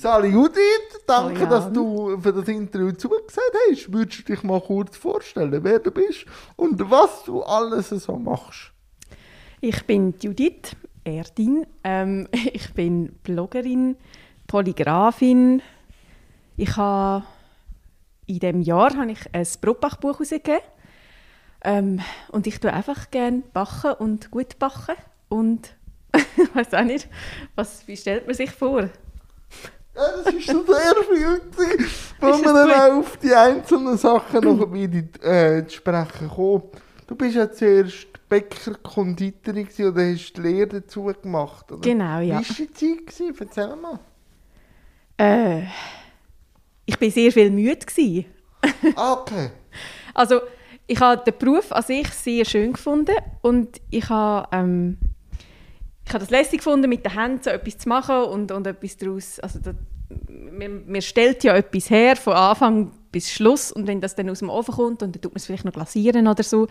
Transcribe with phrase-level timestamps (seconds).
[0.00, 1.46] Sali Judith, danke, Oh ja.
[1.46, 3.92] dass du für das Interview zugesagt hast.
[3.92, 6.24] Würdest du dich mal kurz vorstellen, wer du bist
[6.56, 8.72] und was du alles so machst?
[9.60, 10.74] Ich bin Judith
[11.04, 11.66] Erdin.
[11.84, 13.96] Ähm, ich bin Bloggerin,
[14.46, 15.60] Polygrafin.
[16.56, 17.26] Ich habe
[18.24, 20.62] in diesem Jahr habe ich ein Brotbachbuch herausgegeben.
[21.62, 24.96] Ähm, und ich tue einfach gerne backen und gut backen.
[25.28, 25.74] Und
[26.14, 27.06] ich weiß auch nicht,
[27.54, 28.88] was, wie stellt man sich vor?
[30.00, 31.90] Ja, das ist schon sehr viel, gewesen,
[32.20, 36.62] wo wir das dann auch auf die einzelnen Sachen noch bisschen äh, zu sprechen kommen.
[37.06, 41.80] Du bist ja zuerst Bäcker-Konditorin oder hast die Lehre dazu gemacht, oder?
[41.82, 42.40] Genau, ja.
[42.40, 43.06] Wie war die Zeit?
[43.06, 43.34] Gewesen?
[43.38, 43.98] Erzähl mal.
[45.18, 45.64] Äh,
[46.86, 47.84] ich war sehr viel müde.
[47.84, 48.24] Gewesen.
[48.96, 49.50] Ah, okay.
[50.14, 50.40] Also,
[50.86, 54.98] ich habe den Beruf an sich sehr schön gefunden und ich habe, ähm,
[56.10, 58.96] ich habe das lässig gefunden, mit den Händen so etwas zu machen und, und etwas
[58.96, 59.70] daraus, also da,
[60.28, 64.40] man, man stellt ja etwas her, von Anfang bis Schluss und wenn das dann aus
[64.40, 66.66] dem Ofen kommt und dann tut man es vielleicht noch glasieren oder so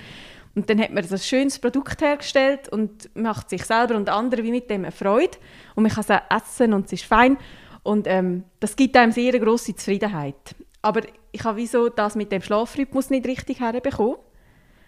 [0.55, 4.51] und dann hat man ein schönes Produkt hergestellt und macht sich selber und anderen wie
[4.51, 5.37] mit dem eine Freude
[5.75, 7.37] und man kann es auch essen und es ist fein
[7.83, 10.53] und ähm, das gibt einem sehr eine grosse Zufriedenheit.
[10.81, 10.99] Aber
[11.31, 14.17] ich habe wieso das mit dem Schlafrhythmus nicht richtig herbekommen.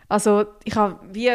[0.09, 1.31] Also ich habe wie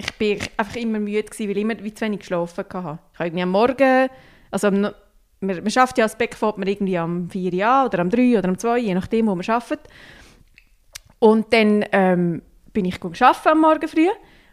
[0.00, 2.98] ich bin einfach immer müde gewesen, weil ich immer wie zu wenig geschlafen hatte.
[3.14, 4.08] Ich habe am Morgen,
[4.50, 4.94] also am, man,
[5.40, 8.48] man schafft ja als Bäck fährt man irgendwie am 4 Uhr oder am 3 oder
[8.48, 9.80] am 2, je nachdem, wo man arbeitet.
[11.18, 14.08] Und dann ähm, bin ich arbeiten am Morgen früh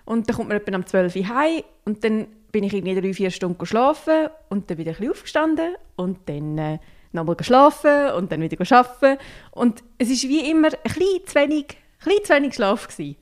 [0.06, 3.14] und dann kommt man etwa am 12 Uhr heim und dann bin ich irgendwie drei,
[3.14, 6.80] vier Stunden geschlafen und dann wieder ein bisschen aufgestanden und dann äh,
[7.14, 9.18] nochmal geschlafen und dann wieder arbeiten.
[9.52, 13.16] Und es ist wie immer ein bisschen zu wenig, ein bisschen zu wenig Schlaf gewesen.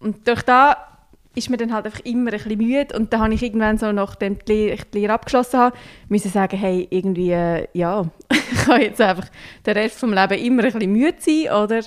[0.00, 0.93] Und durch da
[1.34, 3.90] ist mir dann halt einfach immer ein bisschen müde und dann habe ich irgendwann so,
[3.92, 5.76] nachdem die Lehre, ich die Lehre abgeschlossen habe,
[6.08, 9.28] müssen sagen, hey, irgendwie, äh, ja, ich kann jetzt einfach
[9.66, 11.80] den Rest vom Leben immer ein bisschen müde sein oder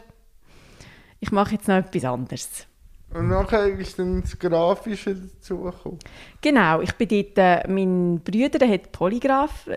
[1.19, 2.67] ich mache jetzt noch etwas anderes.
[3.13, 5.99] Und nachher ist dann das Grafische dazugekommen.
[6.41, 9.69] Genau, ich bin dort, äh, mein Bruder der hat Polygraph,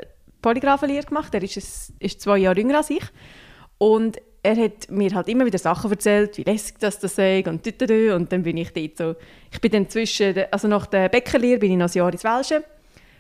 [0.43, 3.05] Polygraphenlehre gemacht, er ist, ist zwei Jahre jünger als ich
[3.79, 7.63] und er hat mir halt immer wieder Sachen erzählt, wie lässig das das sei und
[7.63, 8.13] tütütü.
[8.15, 9.15] und dann bin ich dort so,
[9.53, 12.65] ich bin dann zwischen, also nach der Bäckerlehre bin ich noch ein Jahr ins Welsche,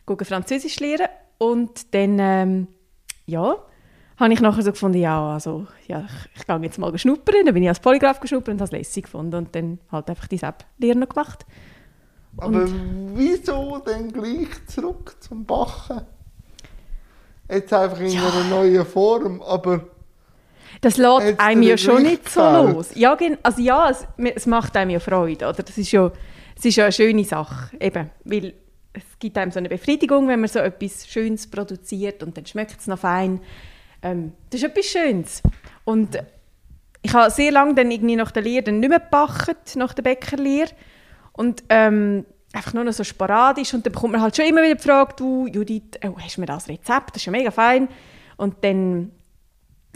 [0.06, 2.68] gegangen Französisch lernen und dann, ähm,
[3.26, 3.56] ja,
[4.16, 7.54] habe ich nachher so gefunden, ja, also, ja, ich, ich gehe jetzt mal schnuppern, dann
[7.54, 10.38] bin ich als Polygraph geschnuppert und habe es lässig gefunden und dann halt einfach die
[10.38, 11.46] Sepp-Lehre noch gemacht.
[12.36, 12.66] Aber
[13.14, 16.02] wieso dann gleich zurück zum Bachen?
[17.48, 19.86] Jetzt einfach in einer neuen Form, aber
[20.80, 22.74] Das lässt Hat's einem ja schon nicht so gefällt?
[22.74, 22.90] los.
[22.94, 25.62] Ja, also ja, es, es macht einem ja Freude, oder?
[25.62, 26.10] Das ist ja,
[26.56, 28.54] es ist ja eine schöne Sache, eben, weil
[28.92, 32.80] es gibt einem so eine Befriedigung, wenn man so etwas Schönes produziert und dann schmeckt
[32.80, 33.40] es noch fein.
[34.02, 35.42] Ähm, das ist etwas Schönes.
[35.84, 36.18] Und
[37.02, 40.02] ich habe sehr lange dann irgendwie nach der Lehre dann nicht mehr gebacken, nach der
[40.02, 40.70] Bäckerlehre.
[41.32, 43.72] Und ähm, einfach nur noch so sporadisch.
[43.74, 46.40] Und dann bekommt man halt schon immer wieder die Frage, du, Judith, oh, hast du
[46.40, 47.10] mir das Rezept?
[47.10, 47.88] Das ist ja mega fein.
[48.36, 49.12] Und dann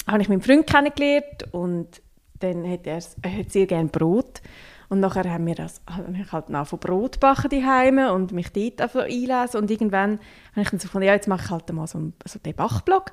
[0.06, 2.02] habe ich meinen Freund kennengelernt und
[2.40, 4.42] dann hat er, er hat sehr gerne Brot.
[4.88, 8.52] Und nachher haben wir das, habe ich halt nach von Brot backen daheim und mich
[8.52, 9.60] dort einfach einlesen.
[9.60, 10.20] Und irgendwann
[10.52, 12.54] habe ich dann so gefunden, ja, jetzt mache ich halt mal so, einen, so den
[12.54, 13.12] Bachblog.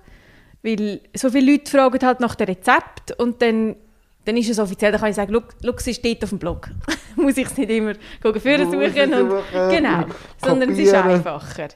[0.63, 3.75] Weil so viele Leute fragen halt nach dem Rezept und dann,
[4.25, 6.69] dann ist es offiziell, dann kann ich sagen, «Schau, es steht dort auf dem Blog.
[7.15, 9.13] Muss ich es nicht immer führen musst suchen.
[9.13, 10.05] Und, äh, genau,
[10.37, 11.69] sondern es ist einfacher.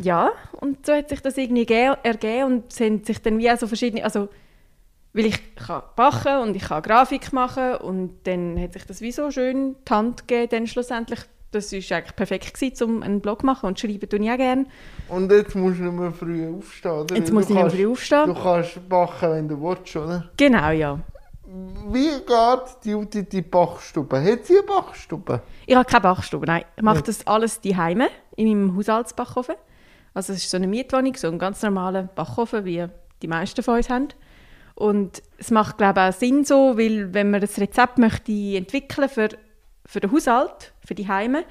[0.00, 0.30] Ja,
[0.60, 3.58] und so hat sich das irgendwie ge- ergeben und es haben sich dann wie auch
[3.58, 4.28] so verschiedene, also
[5.12, 9.12] weil ich kann backen und ich kann Grafik machen und dann hat sich das wie
[9.12, 11.20] so schön die Hand gegeben, dann schlussendlich.
[11.50, 14.36] Das war eigentlich perfekt, gewesen, um einen Blog zu machen und schreiben tue ich auch
[14.38, 14.64] gerne.
[15.10, 17.14] und jetzt musst du nicht mehr früh aufstehen, oder?
[17.14, 18.24] Jetzt Du muss ich nicht mehr früh aufstehen.
[18.26, 20.30] Du kannst backen, wenn du willst, oder?
[20.38, 20.98] Genau, ja.
[21.90, 24.24] Wie geht die Judith in die Bachstube?
[24.24, 25.42] Hat sie eine Bachstube?
[25.66, 26.64] Ich habe keine Backstube, nein.
[26.74, 28.04] Ich mache das alles daheim
[28.36, 29.56] in meinem Haushaltsbackofen.
[30.14, 32.86] Also es ist so eine Mietwohnung, so ein ganz normaler Backofen, wie
[33.22, 34.08] die meisten von uns haben.
[34.74, 39.08] Und es macht, glaube ich, auch Sinn so, weil wenn man das Rezept möchte entwickeln
[39.08, 39.28] für,
[39.86, 41.44] für den Haushalt, für die Heime,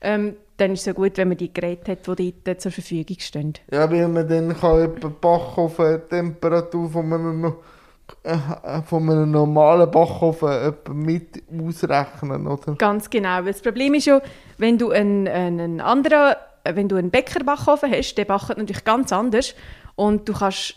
[0.00, 3.16] ähm, dann ist es so gut, wenn man die Geräte hat, die dort zur Verfügung
[3.20, 3.54] stehen.
[3.72, 7.52] Ja, weil man dann kann etwa Backofen die Temperatur von einem,
[8.24, 12.74] äh, von einem normalen Backofen mit ausrechnen, oder?
[12.74, 14.20] Ganz genau, weil das Problem ist ja,
[14.58, 16.34] wenn du einen, einen anderen,
[16.74, 19.54] wenn du einen Bäckerbackofen hast, der backt natürlich ganz anders
[19.96, 20.76] und du kannst,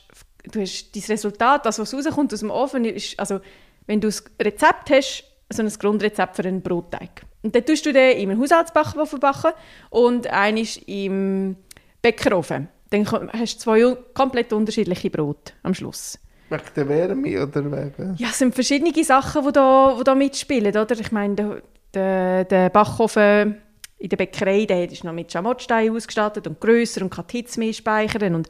[0.52, 3.40] du hast das Resultat, das was rauskommt aus dem Ofen, ist, also
[3.88, 7.24] wenn du das Rezept hast, so ein Grundrezept für einen Brotteig.
[7.44, 9.52] Und dann tust du den im Haushaltsbackofen backen
[9.90, 11.56] und eines im
[12.02, 12.70] Bäckerofen.
[12.90, 16.20] dann hast du zwei komplett unterschiedliche Brote am Schluss.
[16.50, 18.16] Wegen der Wärme oder wegen...
[18.18, 21.00] Ja, es sind verschiedene Sachen, die da, die da mitspielen, oder?
[21.00, 21.62] Ich meine, der,
[21.94, 23.58] der, der Backofen
[24.02, 27.74] in der Bäckerei, der ist noch mit Schamottstein ausgestattet und grösser und kann Hitze mehr
[27.74, 28.50] speichern und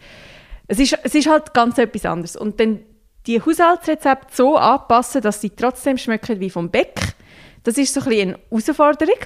[0.67, 2.37] es ist, es ist halt ganz etwas anderes.
[2.37, 2.79] Und dann
[3.27, 7.15] die Haushaltsrezepte so anpassen, dass sie trotzdem schmecken wie vom Bäck,
[7.63, 9.19] das ist so ein bisschen eine Herausforderung.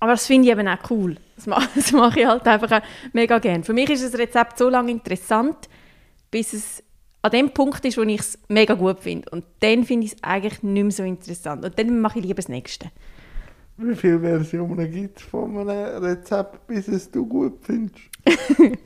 [0.00, 1.16] Aber das finde ich eben auch cool.
[1.34, 2.82] Das mache, das ich halt einfach
[3.12, 3.64] mega gerne.
[3.64, 5.68] Für mich ist das Rezept so lange interessant,
[6.30, 6.84] bis es
[7.22, 9.28] an dem Punkt ist, wo ich es mega gut finde.
[9.30, 11.64] Und dann finde ich es eigentlich nicht mehr so interessant.
[11.64, 12.90] Und dann mache ich lieber das Nächste.
[13.80, 17.98] Wie viele Versionen gibt es von einem Rezept, bis es du gut findest?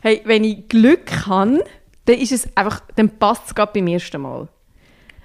[0.00, 1.64] Hey, wenn ich Glück habe,
[2.04, 4.46] dann ist es einfach, dann passt es gerade beim ersten Mal.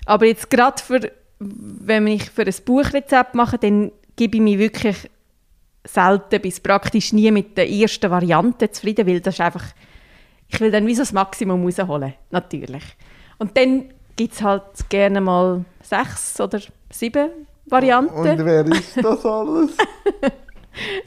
[0.07, 5.11] Aber jetzt gerade für, wenn ich für ein Buchrezept mache, dann gebe ich mich wirklich
[5.83, 9.65] selten bis praktisch nie mit der ersten Variante zufrieden, weil das ist einfach,
[10.47, 12.83] ich will dann wie so das Maximum rausholen, natürlich.
[13.37, 16.59] Und dann gibt es halt gerne mal sechs oder
[16.89, 17.29] sieben
[17.73, 18.15] Varianten.
[18.15, 19.71] Und wer ist das alles?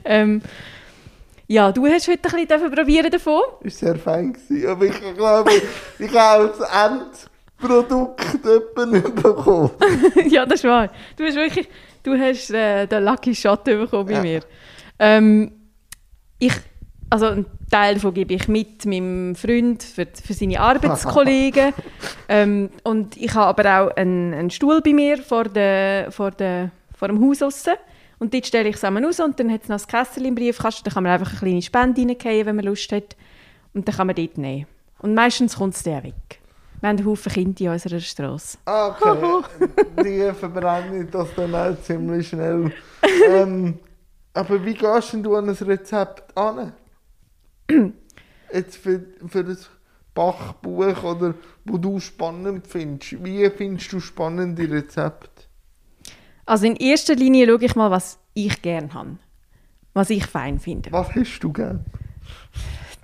[0.04, 0.42] Ähm,
[1.48, 3.42] ja, du hast heute ein bisschen probieren davon.
[3.62, 4.68] ist sehr fein gewesen.
[4.68, 5.50] Aber ich glaube,
[5.98, 6.70] ich habe das
[7.60, 9.70] Endprodukt etwa nicht bekommen.
[10.28, 10.88] ja, das ist wahr.
[11.16, 11.68] Du hast wirklich,
[12.04, 14.22] du hast äh, den Lucky Shot bekommen bei Ja.
[14.22, 14.40] mir.
[15.00, 15.52] Ähm,
[16.38, 16.52] ich,
[17.10, 21.72] also einen Teil davon gebe ich mit meinem Freund für, für seine Arbeitskollegen.
[22.28, 26.70] ähm, und ich habe aber auch einen, einen Stuhl bei mir vor, der, vor, der,
[26.96, 27.74] vor dem Haus aussen.
[28.18, 30.34] Und dort stelle ich es zusammen raus und dann hat es noch ein Kessel im
[30.34, 30.84] Briefkasten.
[30.84, 33.16] Da kann man einfach eine kleine Spende reingehen, wenn man Lust hat.
[33.74, 34.66] Und dann kann man dort nehmen.
[35.00, 36.40] Und meistens kommt es dann weg.
[36.80, 38.58] Wir haben einen Haufen Kinder in unserer Straße.
[38.64, 39.42] Okay,
[40.02, 42.72] die verbrenne ich das dann auch ziemlich schnell.
[43.28, 43.78] ähm,
[44.34, 46.72] aber wie gehst denn du an ein Rezept an?
[48.52, 49.68] Jetzt für, für das
[50.14, 51.34] Bachbuch oder
[51.64, 53.24] wo du spannend findest.
[53.24, 55.44] Wie findest du spannende Rezepte?
[56.46, 59.18] Also in erster Linie schaue ich mal, was ich gerne habe.
[59.92, 60.92] Was ich fein finde.
[60.92, 61.84] Was hast du gern?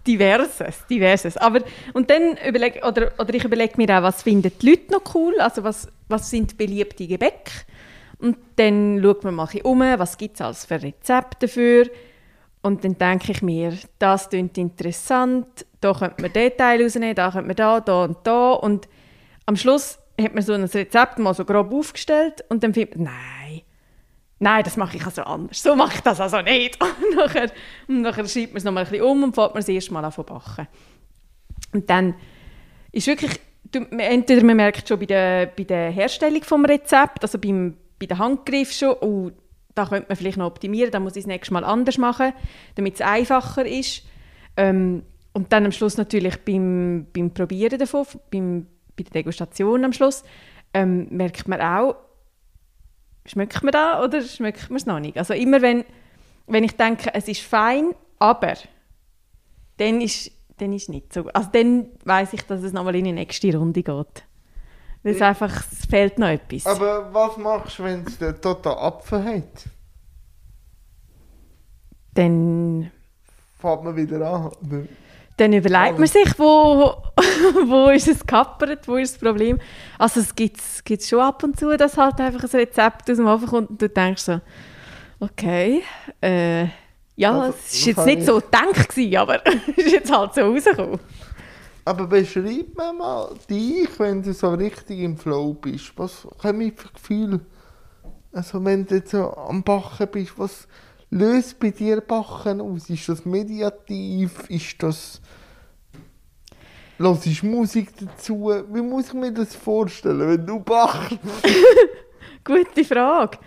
[0.06, 1.36] Diverses, diverses.
[1.36, 1.60] Aber,
[1.92, 5.40] und dann überleg, oder, oder ich überlege mir auch, was finden die Leute noch cool,
[5.40, 7.50] also was, was sind beliebte Gebäck.
[8.18, 11.88] Und dann schaut man mal ein um, was gibt es alles für Rezepte dafür.
[12.62, 17.30] Und dann denke ich mir, das klingt interessant, da könnte man den Teil rausnehmen, da
[17.30, 18.52] könnte man da, da und da.
[18.52, 18.88] Und
[19.46, 23.06] am Schluss hat man so ein Rezept mal so grob aufgestellt und dann findet man,
[23.06, 23.62] nein,
[24.38, 25.60] nein, das mache ich also anders.
[25.60, 26.78] So mache ich das also nicht.
[26.82, 27.50] Und nachher,
[27.88, 30.04] und nachher schreibt man es nochmal ein bisschen um und fängt man das erste Mal
[30.04, 30.66] an zu backen.
[31.72, 32.14] Und dann
[32.90, 33.40] ist wirklich,
[33.72, 38.18] entweder man merkt schon bei der, bei der Herstellung vom Rezept, also beim, bei den
[38.18, 39.30] Handgriff schon, oh,
[39.74, 42.32] da könnte man vielleicht noch optimieren, da muss ich das nächste Mal anders machen,
[42.74, 44.04] damit es einfacher ist.
[44.56, 45.02] Ähm,
[45.32, 48.66] und dann am Schluss natürlich beim, beim Probieren davon, beim,
[48.96, 50.24] bei der Degustation am Schluss,
[50.74, 51.96] ähm, merkt man auch,
[53.24, 55.16] schmeckt man da oder schmeckt man es noch nicht?
[55.16, 55.84] Also immer wenn,
[56.46, 58.54] wenn ich denke, es ist fein, aber
[59.78, 60.32] dann ist
[60.62, 61.26] dann ist nicht so.
[61.28, 64.24] Also dann weiß ich, dass es nochmal in die nächste Runde geht.
[65.02, 66.66] Weil es einfach, es fehlt noch etwas.
[66.66, 69.64] Aber was machst du, wenn es dir total Apfel hat?
[72.14, 72.90] Dann,
[73.58, 74.88] Fährt man wieder an?
[75.36, 76.94] dann überlegt man sich, wo,
[77.66, 79.58] wo ist es kappert, wo ist das Problem.
[79.98, 83.26] Also es gibt es schon ab und zu, dass halt einfach ein Rezept aus dem
[83.26, 84.40] Ofen kommt und du denkst so,
[85.20, 85.82] okay,
[86.20, 86.66] äh,
[87.16, 90.42] ja, Also, es ist jetzt nicht habe so gedacht aber es ist jetzt halt so
[90.42, 91.00] rausgekommen.
[91.84, 95.92] Aber beschreib mir mal dich, wenn du so richtig im Flow bist.
[95.96, 96.26] Was
[96.60, 97.40] ich für Gefühl?
[98.32, 100.68] Also wenn du so am Bachen bist, was
[101.10, 102.88] löst bei dir Bachen aus?
[102.88, 104.48] Ist das mediativ?
[104.48, 105.20] Ist das...
[106.98, 108.52] Hörst du Musik dazu?
[108.72, 111.18] Wie muss ich mir das vorstellen, wenn du bachst?
[112.44, 113.38] Gute Frage.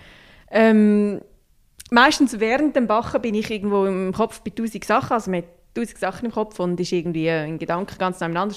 [0.52, 1.22] Ähm,
[1.90, 6.00] meistens während dem Bachen bin ich irgendwo im Kopf bei tausend Sachen, also hat tausend
[6.00, 8.56] Sachen im Kopf und ist irgendwie ein Gedanke ganz nebeneinander.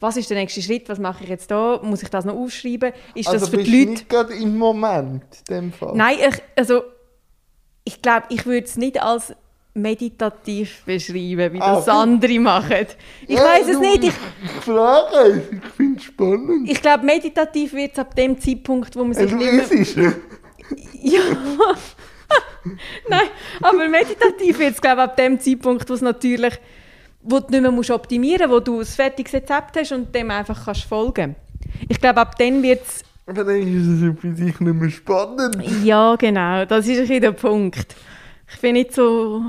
[0.00, 0.88] Was ist der nächste Schritt?
[0.88, 1.80] Was mache ich jetzt da?
[1.82, 2.92] Muss ich das noch aufschreiben?
[3.16, 3.90] Ist also das für bist die Leute?
[3.90, 5.96] nicht gerade im Moment, in dem Fall?
[5.96, 6.82] Nein, ich, also
[7.82, 9.34] ich glaube, ich würde es nicht als
[9.74, 11.96] meditativ beschreiben, wie Ah, das okay.
[11.96, 12.86] andere machen.
[13.26, 14.04] Ich Ja, weiß es nicht.
[14.04, 14.12] Ich,
[14.62, 16.68] frage, ich finde es spannend.
[16.70, 20.14] ich glaube, meditativ wird es ab dem Zeitpunkt, wo man Äh, sich du nicht mehr...
[21.00, 21.20] Ja.
[23.08, 23.28] Nein,
[23.60, 26.58] aber meditativ wird es, glaube ich, ab dem Zeitpunkt, wo es natürlich,
[27.22, 30.30] wo du nicht mehr musst optimieren musst, wo du ein fertiges Rezept hast und dem
[30.30, 31.36] einfach kannst folgen
[31.88, 35.56] Ich glaube, ab dann wird es, Aber dann ist es für dich nicht mehr spannend.
[35.84, 37.94] ja genau, das ist ein der Punkt.
[38.50, 39.42] Ich bin nicht so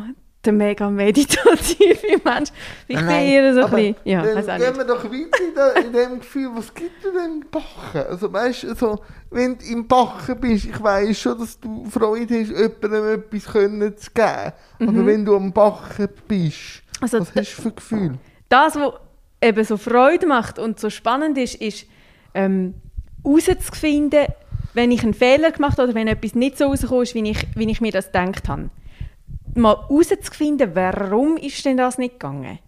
[0.45, 2.49] der mega meditative Mensch.
[2.87, 5.93] Ich bin eher so ein bisschen, ja, dann gehen wir doch weiter in, de, in
[5.93, 8.09] dem Gefühl, was gibt dir denn im Backen?
[8.09, 8.99] Also weißt du, so,
[9.31, 13.97] wenn du im Backen bist, ich weiss schon, dass du Freude hast, jemandem etwas können
[13.97, 14.53] zu geben.
[14.79, 17.03] Aber wenn du am Backen bist, Mhm.
[17.03, 18.13] Also was hast du für Gefühl?
[18.49, 18.93] das, was
[19.41, 21.85] eben so Freude macht und so spannend ist, ist
[22.33, 22.73] ähm,
[23.23, 24.25] herauszufinden,
[24.73, 27.47] wenn ich einen Fehler gemacht habe oder wenn etwas nicht so rausgekommen ist, wie ich,
[27.55, 28.69] wie ich mir das gedacht habe.
[29.59, 32.59] Mal herauszufinden, warum ist denn das nicht gegangen?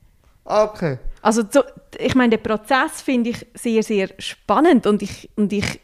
[0.46, 0.98] Ah, Okay.
[1.24, 1.62] Also so,
[2.00, 5.80] ich meine, den Prozess finde ich sehr, sehr spannend und ich, und ich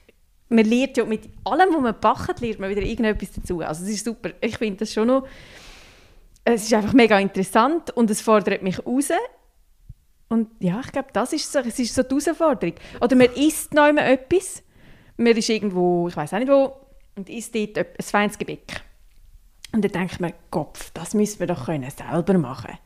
[0.49, 3.59] man lernt ja mit allem, was man backt, lernt man wieder irgendetwas dazu.
[3.61, 4.31] Also es ist super.
[4.41, 5.27] Ich finde das schon noch,
[6.43, 9.09] es ist einfach mega interessant und es fordert mich raus.
[10.29, 12.75] Und ja, ich glaube, das ist so, es ist so die Herausforderung.
[13.01, 14.63] Oder man isst noch immer etwas,
[15.17, 16.73] man ist irgendwo, ich weiß auch nicht wo,
[17.15, 18.81] und isst dort ein feines Gebäck.
[19.77, 22.79] Und dann denkt man, Kopf, das müssen wir doch können selber machen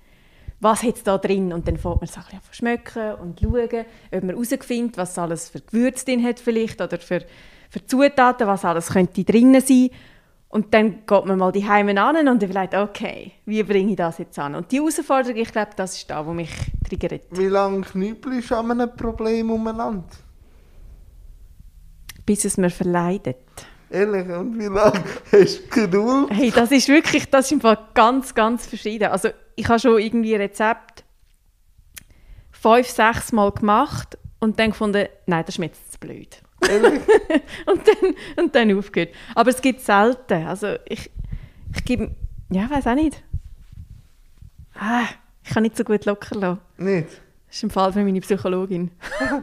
[0.62, 1.52] was hat es da drin?
[1.52, 4.98] Und dann fängt man so ein bisschen an zu schmecken und schauen, ob man herausfindet,
[4.98, 7.26] was alles für Gewürze drin hat vielleicht oder für,
[7.70, 9.90] für Zutaten, was alles könnte drin sein.
[10.50, 14.20] Und dann geht man mal die Heimen an und überlegt, okay, wie bringe ich das
[14.20, 14.54] jetzt an?
[14.54, 16.52] Und die Herausforderung, ich glaube, das ist da, wo mich
[16.88, 17.24] triggert.
[17.32, 20.04] Wie lange knüppelst du an einem Problem umeinander?
[22.26, 23.38] Bis es mir verleidet.
[23.92, 26.30] Ehrlich, und wie lange hast du Geduld?
[26.32, 29.10] Hey, das ist wirklich, das ist im Fall ganz, ganz verschieden.
[29.10, 31.04] Also ich habe schon irgendwie Rezept
[32.52, 36.42] fünf, sechs Mal gemacht und dann gefunden, nein, das ist mir jetzt zu blöd.
[36.70, 37.02] Ehrlich?
[37.66, 39.14] und, dann, und dann aufgehört.
[39.36, 40.48] Aber es gibt selten.
[40.48, 41.12] Also ich,
[41.76, 42.16] ich gebe,
[42.50, 43.22] ja, weiß auch nicht.
[44.76, 45.04] Ah,
[45.44, 46.62] ich kann nicht so gut locker lassen.
[46.78, 47.10] Nicht?
[47.48, 48.92] Das ist im Fall für meine Psychologin.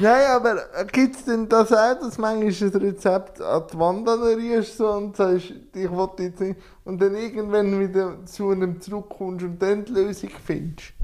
[0.00, 0.56] Nein, aber
[0.90, 5.14] gibt es denn das auch, dass manchmal ein Rezept an die Wand anrührst so und
[5.14, 9.92] sagst, ich will jetzt nicht, und dann irgendwann wieder zu einem zurückkommst und dann die
[9.92, 10.94] Lösung findest?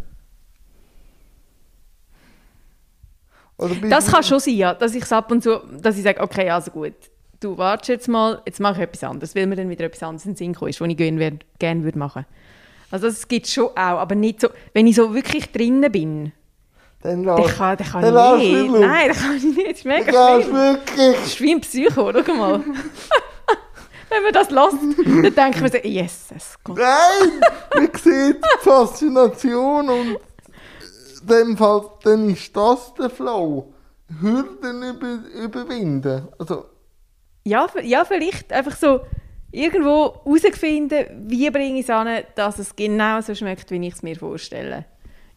[3.89, 6.49] Das kann schon sein, ja, dass ich es ab und zu, dass ich sage, okay,
[6.51, 6.95] also gut,
[7.41, 10.25] du wartest jetzt mal, jetzt mache ich etwas anderes, weil mir dann wieder etwas anderes
[10.25, 12.25] in den Sinn kommt, was ich gerne, gerne würde machen.
[12.91, 16.33] Also das gibt es schon auch, aber nicht so, wenn ich so wirklich drinnen bin,
[17.07, 18.81] Dann lass, kann, dann kann dann ich nicht.
[18.81, 20.51] Nein, dann kann ich nicht, das ist mega schlimm.
[20.51, 21.17] du wirklich.
[21.17, 22.61] Das ist wie ein Psycho, schau mal.
[24.09, 26.79] wenn man das lässt, dann denkt man so, Jesus Gott.
[26.79, 27.41] Nein!
[27.75, 30.19] Man sieht die Faszination und
[31.21, 33.73] in dem Fall, dann ist das der Flow.
[34.21, 36.27] Hürden über, überwinden.
[36.41, 36.65] Also,
[37.45, 39.01] Ja, ja, vielleicht einfach so
[39.53, 44.03] irgendwo herausfinden, wie bringe ich es an, dass es genau so schmeckt, wie ich es
[44.03, 44.87] mir vorstelle.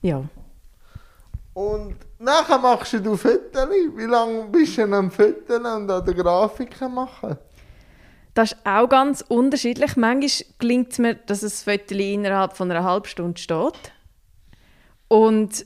[0.02, 0.24] Ja.
[1.54, 3.68] Und nachher machst du Fotos.
[3.96, 7.38] Wie lange bist du am Fotos und an den Grafiken machen?
[8.34, 9.98] Das ist auch ganz unterschiedlich.
[9.98, 13.92] Manchmal gelingt es mir, dass ein Foto innerhalb von einer halben Stunde steht.
[15.08, 15.66] Und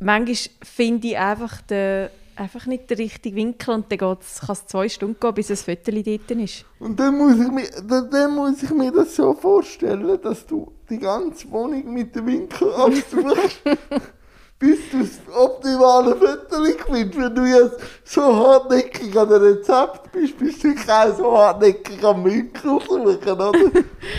[0.00, 4.88] manchmal finde ich einfach, den, einfach nicht den richtigen Winkel und dann kann es zwei
[4.88, 6.64] Stunden gehen, bis ein Foto dort ist.
[6.78, 10.72] Und dann muss, ich mir, dann, dann muss ich mir das so vorstellen, dass du
[10.88, 13.60] die ganze Wohnung mit dem Winkel absuchst,
[14.60, 16.62] bis du das optimale Foto
[16.92, 17.18] findest.
[17.18, 22.22] Wenn du jetzt so hartnäckig an dem Rezept bist, bist du kein so hartnäckig am
[22.24, 23.52] Winkel suchen, oder?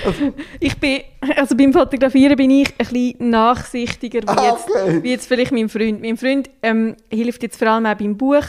[0.03, 1.01] Also, Ich bin,
[1.35, 5.03] also beim Fotografieren bin ich ein bisschen nachsichtiger, wie, Ah, jetzt, okay.
[5.03, 6.01] wie jetzt vielleicht mein Freund.
[6.01, 8.43] Mein Freund ähm, hilft jetzt vor allem auch beim Buch,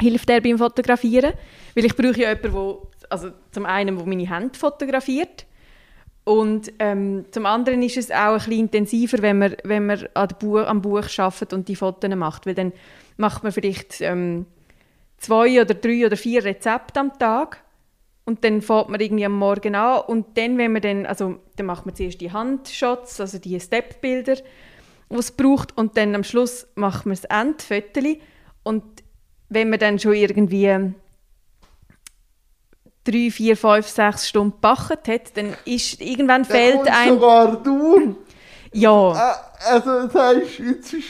[0.00, 1.32] hilft er beim Fotografieren,
[1.74, 5.44] weil ich brauche ja jemanden, wo, also zum einen, der meine Hände fotografiert
[6.24, 10.28] und ähm, zum anderen ist es auch ein bisschen intensiver, wenn man, wenn man an
[10.38, 12.72] Buch, am Buch arbeitet und die Fotos macht, weil dann
[13.18, 14.46] macht man vielleicht ähm,
[15.18, 17.62] zwei oder drei oder vier Rezepte am Tag.
[18.24, 20.00] Und dann fängt man irgendwie am Morgen an.
[20.06, 24.36] Und dann, wenn man dann, also dann macht man zuerst die Handshots, also die Stepbilder,
[24.36, 25.76] die es braucht.
[25.76, 28.00] Und dann am Schluss macht man das Endfoto
[28.62, 28.82] und
[29.50, 30.74] wenn man dann schon irgendwie
[33.04, 37.14] drei, vier, fünf, sechs Stunden gebackt hat, dann ist irgendwann dann fehlt einem...
[37.14, 38.16] sogar du.
[38.72, 41.04] Ja, Ah, Also sagst jetzt ist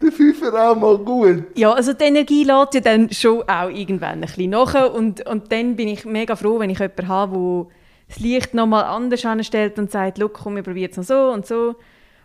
[0.00, 1.44] der Fünfer auch mal gut.
[1.56, 5.50] ja, also die Energie lädt ja dann schon auch irgendwann ein bisschen nach und, und
[5.50, 7.74] dann bin ich mega froh, wenn ich jemanden habe, der
[8.08, 11.46] das Licht nochmal anders anstellt und sagt, «Schau, komm, wir probieren es noch so und
[11.46, 11.74] so.»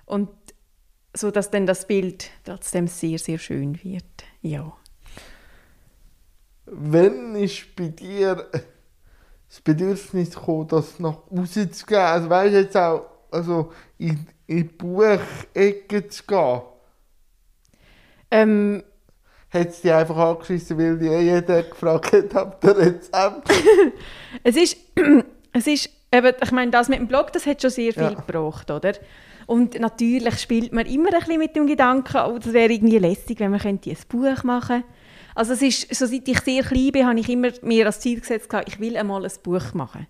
[0.05, 0.29] Und
[1.15, 4.03] so, dass dann das Bild trotzdem sehr, sehr schön wird.
[4.41, 4.73] Ja.
[6.65, 8.49] Wenn ist bei dir
[9.53, 11.97] das Bedürfnis gekommen, das nach außen zu gehen?
[11.99, 16.61] Also weißt jetzt auch, also in, in die Buchecke zu gehen?
[18.31, 18.83] Ähm,
[19.51, 23.49] Hat es dich einfach angeschissen, weil dich eh jeder gefragt hat, habt ihr Rezept?
[24.43, 24.77] es ist,
[25.53, 28.09] es ist eben, ich meine, das mit dem Blog, das hat schon sehr viel Ja.
[28.13, 28.93] gebracht, oder?
[29.45, 33.39] Und natürlich spielt man immer ein bisschen mit dem Gedanken, oh, das wäre irgendwie lästig,
[33.39, 34.83] wenn man könnte ein Buch machen
[35.35, 38.19] Also es ist, so seit ich sehr klein bin, habe ich immer mir als Ziel
[38.19, 40.07] gesetzt, ich will einmal ein Buch machen.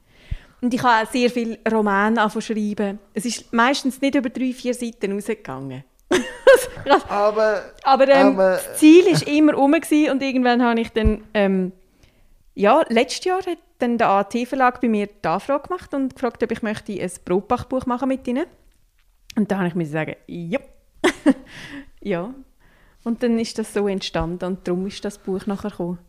[0.61, 2.99] Und ich habe auch sehr viele Romane schreiben.
[3.13, 5.83] Es ist meistens nicht über drei, vier Seiten rausgegangen.
[7.09, 11.71] Aber Aber, ähm, Aber- das Ziel war immer rum und irgendwann habe ich dann, ähm,
[12.55, 16.51] ja, letztes Jahr hat dann der AT-Verlag bei mir die Anfrage gemacht und gefragt, ob
[16.51, 18.45] ich möchte ein Brotbachbuch machen mit ihnen.
[19.35, 20.59] Und da habe ich mir sagen, ja.
[22.01, 22.33] ja.
[23.03, 25.99] Und dann ist das so entstanden und darum ist das Buch nachher gekommen.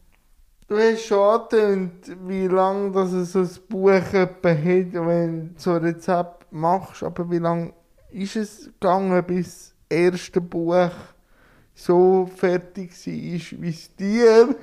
[0.69, 5.73] du hast schon angetönt, wie lange das es so ein Buch hat, wenn du so
[5.73, 7.03] ein Rezept machst.
[7.03, 7.73] Aber wie lange
[8.11, 10.91] ist es gegangen, bis das erste Buch
[11.75, 14.55] so fertig war, wie es dir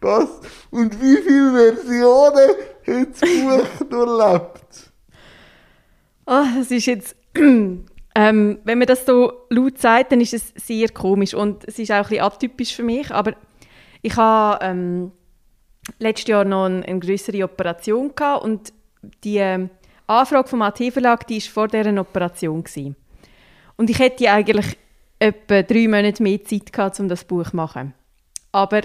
[0.00, 0.46] passt?
[0.70, 2.50] Und wie viele Versionen
[2.86, 4.92] hat das Buch durchlebt?
[6.26, 7.16] Ah, das ist jetzt,
[8.14, 11.90] ähm, wenn man das so laut sagt, dann ist es sehr komisch und es ist
[11.90, 13.34] auch ein bisschen atypisch für mich, aber
[14.02, 15.12] ich habe ähm,
[15.98, 18.72] letztes Jahr noch eine, eine größere Operation gehabt und
[19.24, 19.70] die ähm,
[20.06, 22.62] Anfrage vom AT-Verlag, die war vor dieser Operation.
[22.62, 22.96] Gewesen.
[23.76, 24.76] Und ich hätte eigentlich
[25.18, 27.94] etwa drei Monate mehr Zeit gehabt, um das Buch zu machen.
[28.50, 28.82] Aber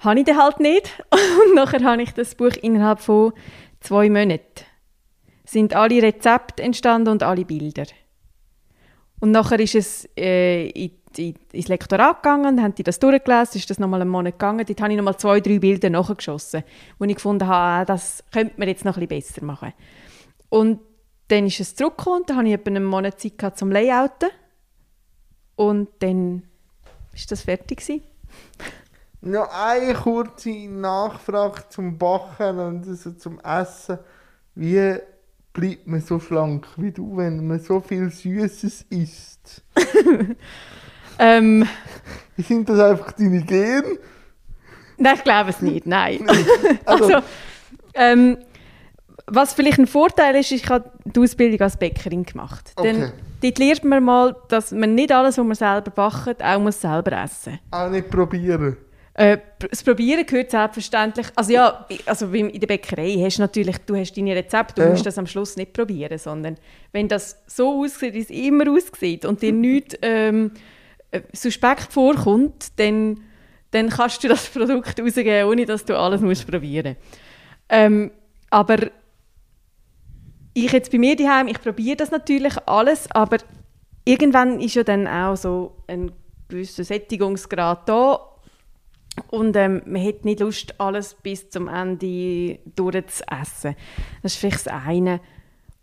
[0.00, 1.04] habe ich dann halt nicht.
[1.10, 3.32] Und nachher habe ich das Buch innerhalb von
[3.80, 4.64] zwei Monaten
[5.48, 7.86] sind alle Rezepte entstanden und alle Bilder.
[9.20, 13.70] Und nachher ist es äh, in, in, ins Lektorat gegangen, haben die das durchgelesen, ist
[13.70, 14.64] das nochmal einen Monat gegangen.
[14.66, 16.62] Dort habe ich nochmal zwei, drei Bilder nachgeschossen,
[16.98, 19.72] wo ich gefunden habe, ah, das könnte man jetzt noch ein bisschen besser machen.
[20.48, 20.80] Und
[21.28, 24.28] dann ist es zurückgekommen dann habe ich etwa einen Monat Zeit gehabt zum Layouten.
[25.56, 26.42] Und dann
[27.14, 28.02] ist das fertig gewesen.
[29.22, 33.98] Noch eine kurze Nachfrage zum Backen und also zum Essen.
[34.54, 34.98] Wie
[35.56, 39.62] bleibt man so schlank wie du, wenn man so viel Süßes isst?
[41.18, 41.66] Ähm,
[42.36, 43.98] Sind das einfach deine Gene?
[44.98, 46.26] nein, ich glaube es nicht, nein.
[46.84, 47.26] Also- also,
[47.94, 48.36] ähm,
[49.26, 52.70] was vielleicht ein Vorteil ist, ich habe die Ausbildung als Bäckerin gemacht.
[52.76, 52.92] Okay.
[52.92, 56.80] Dann, dort lernt man mal, dass man nicht alles, was man selber backt, auch muss
[56.80, 58.76] selber essen Auch nicht probieren.
[59.18, 61.26] Äh, Das Probieren gehört selbstverständlich.
[61.34, 64.88] Also ja, also in der Bäckerei hast du natürlich, du hast deine Rezepte, du Ja.
[64.90, 66.56] musst das am Schluss nicht probieren, sondern
[66.92, 70.52] wenn das so aussieht, wie es immer aussieht und dir nichts ähm,
[71.10, 73.22] äh, suspekt vorkommt, dann,
[73.70, 76.96] dann kannst du das Produkt rausgeben, ohne dass du alles musst probieren
[77.68, 78.10] ähm,
[78.50, 78.76] Aber
[80.52, 83.38] ich jetzt bei mir daheim, ich probiere das natürlich alles, aber
[84.04, 86.12] irgendwann ist ja dann auch so ein
[86.48, 88.20] gewisser Sättigungsgrad da
[89.28, 93.76] und ähm, man hat nicht Lust, alles bis zum Ende durchzuessen.
[94.22, 95.20] Das ist vielleicht das eine.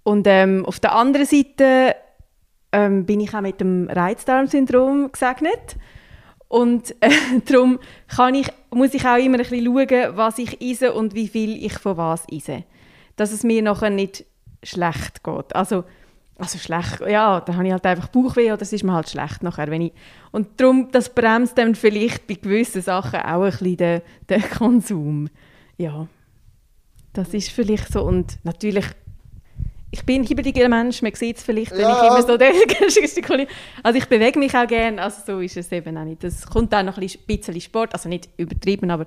[0.04, 1.96] Und ähm, auf der anderen Seite
[2.72, 5.78] ähm, bin ich auch mit dem Reizdarmsyndrom gesegnet.
[6.48, 7.10] Und äh,
[7.46, 11.28] darum kann ich, muss ich auch immer ein bisschen schauen, was ich esse und wie
[11.28, 12.64] viel ich von was esse.
[13.16, 14.26] Dass es mir nachher nicht
[14.64, 15.56] schlecht geht.
[15.56, 15.84] Also,
[16.38, 19.44] also schlecht, ja, dann habe ich halt einfach Bauchweh oder es ist mir halt schlecht
[19.44, 19.70] nachher.
[19.70, 19.94] Wenn ich,
[20.32, 25.30] und darum, das bremst dann vielleicht bei gewissen Sachen auch ein bisschen den, den Konsum.
[25.78, 26.08] Ja,
[27.14, 28.04] das ist vielleicht so.
[28.04, 28.86] Und natürlich,
[29.92, 32.04] ich bin ein hibbeliger Mensch, man sieht es vielleicht, wenn Ja.
[32.04, 32.38] ich immer so
[33.02, 33.48] gestikuliere.
[33.84, 36.24] Also ich bewege mich auch gerne, also so ist es eben auch nicht.
[36.24, 39.06] Das kommt auch noch ein bisschen- Sport, also nicht übertrieben, aber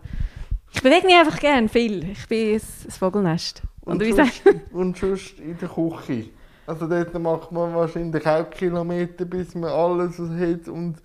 [0.73, 2.09] ich bewege mich einfach gerne viel.
[2.13, 3.63] Ich bin ein, ein Vogelnest.
[3.81, 6.27] Und, Und wie sonst, und sonst in der Küche.
[6.67, 10.97] Also dort macht man wahrscheinlich auch Kilometer, bis man alles hat und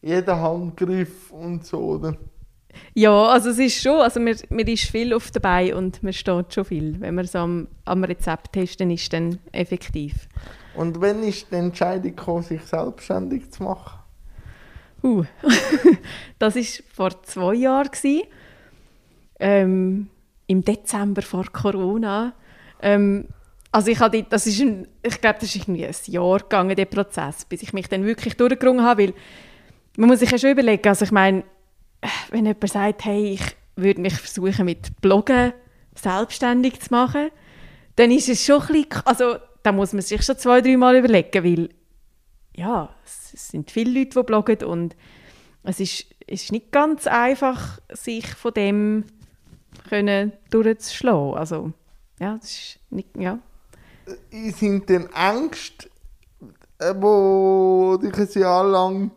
[0.00, 2.16] jeden Handgriff und so, oder?
[2.94, 6.54] Ja, also es ist schon, also man, man ist viel auf dabei und man steht
[6.54, 7.00] schon viel.
[7.00, 10.28] Wenn man es am, am Rezept testen ist, dann effektiv.
[10.74, 13.98] Und wann ist die Entscheidung gekommen, sich selbstständig zu machen?
[15.02, 15.24] Uh,
[16.38, 17.90] das war vor zwei Jahren.
[19.38, 20.08] Ähm,
[20.46, 22.34] Im Dezember vor Corona.
[22.82, 23.28] Ähm,
[23.72, 26.86] also ich, hatte, das ist ein, ich glaube, das ist irgendwie ein Jahr gegangen, der
[26.86, 29.02] Prozess, bis ich mich dann wirklich durchgerungen habe.
[29.02, 29.14] Weil
[29.96, 31.44] man muss sich ja schon überlegen, also ich meine,
[32.30, 35.52] wenn jemand sagt, hey, ich würde mich versuchen mit Bloggen
[35.94, 37.30] selbstständig zu machen,
[37.96, 40.96] dann ist es schon ein bisschen, also da muss man sich schon zwei, drei Mal
[40.96, 41.68] überlegen, weil
[42.56, 44.96] ja, es sind viele Leute, die bloggen und
[45.62, 49.04] es ist, es ist nicht ganz einfach, sich von dem
[49.88, 51.34] können durchzuschlagen.
[51.34, 51.72] Also,
[52.18, 53.38] ja, das ist nicht, ja.
[54.30, 55.88] Äh, Sind denn Ängste,
[56.78, 59.10] äh, wo dich ein Jahr lang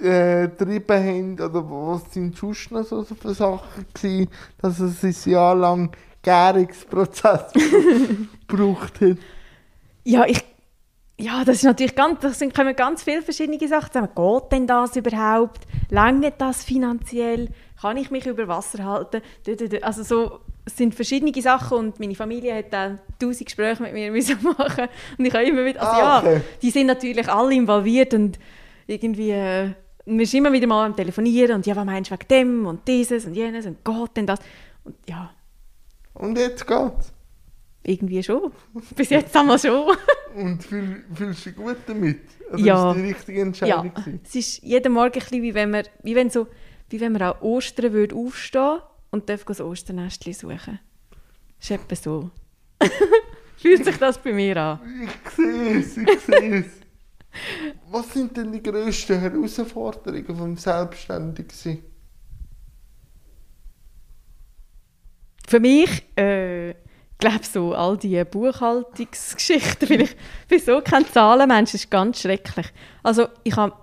[0.00, 5.30] äh, getrieben haben, oder was sind sonst noch so für Sachen gewesen, dass es ein
[5.30, 5.90] Jahr lang
[6.22, 7.52] Gärungsprozess
[8.46, 9.18] gebraucht hat.
[10.04, 10.42] Ja, ich,
[11.18, 14.08] ja, das ist natürlich ganz, das sind, kommen ganz viele verschiedene Sachen zusammen.
[14.14, 15.66] Geht denn das überhaupt?
[15.90, 17.48] Lange das finanziell?
[17.80, 19.22] Kann ich mich über Wasser halten?
[19.82, 24.10] Also so, es sind verschiedene Sachen und meine Familie hat dann tausend Gespräche mit mir
[24.12, 26.34] müssen machen und ich habe immer wieder, also Ah, okay.
[26.36, 28.38] ja, die sind natürlich alle involviert und
[28.86, 29.70] irgendwie, äh,
[30.06, 32.86] wir sind immer wieder mal am Telefonieren und ja, was meinst du wegen dem und
[32.86, 34.40] dieses und jenes und geht denn das?
[34.84, 35.30] Und ja,
[36.14, 37.12] Und jetzt geht's.
[37.84, 38.50] irgendwie schon.
[38.96, 39.96] Bis jetzt einmal schon.
[40.36, 42.20] Und fühl, fühlst du dich gut damit?
[42.52, 42.92] Also Ja.
[42.92, 44.20] ist die richtige Ja, Entscheidung gewesen?
[44.24, 46.46] es ist jeden Morgen ein bisschen wie wenn man, wie wenn so,
[46.88, 48.78] wie wenn man an Ostern würde aufstehen
[49.10, 50.78] und darf das Osternestchen suchen.
[51.58, 52.30] Das ist etwa so.
[53.56, 54.80] Fühlt sich das bei mir an?
[55.04, 56.66] Ich sehe es, ich sehe es.
[57.90, 61.82] Was sind denn die grössten Herausforderungen vom Selbstständigsein?
[65.46, 66.76] Für mich, äh, ich
[67.18, 70.16] glaube so, all diese Buchhaltungsgeschichten, weil ich
[70.48, 72.66] bin so kein Zahlenmensch, das ist ganz schrecklich.
[73.02, 73.74] Also ich habe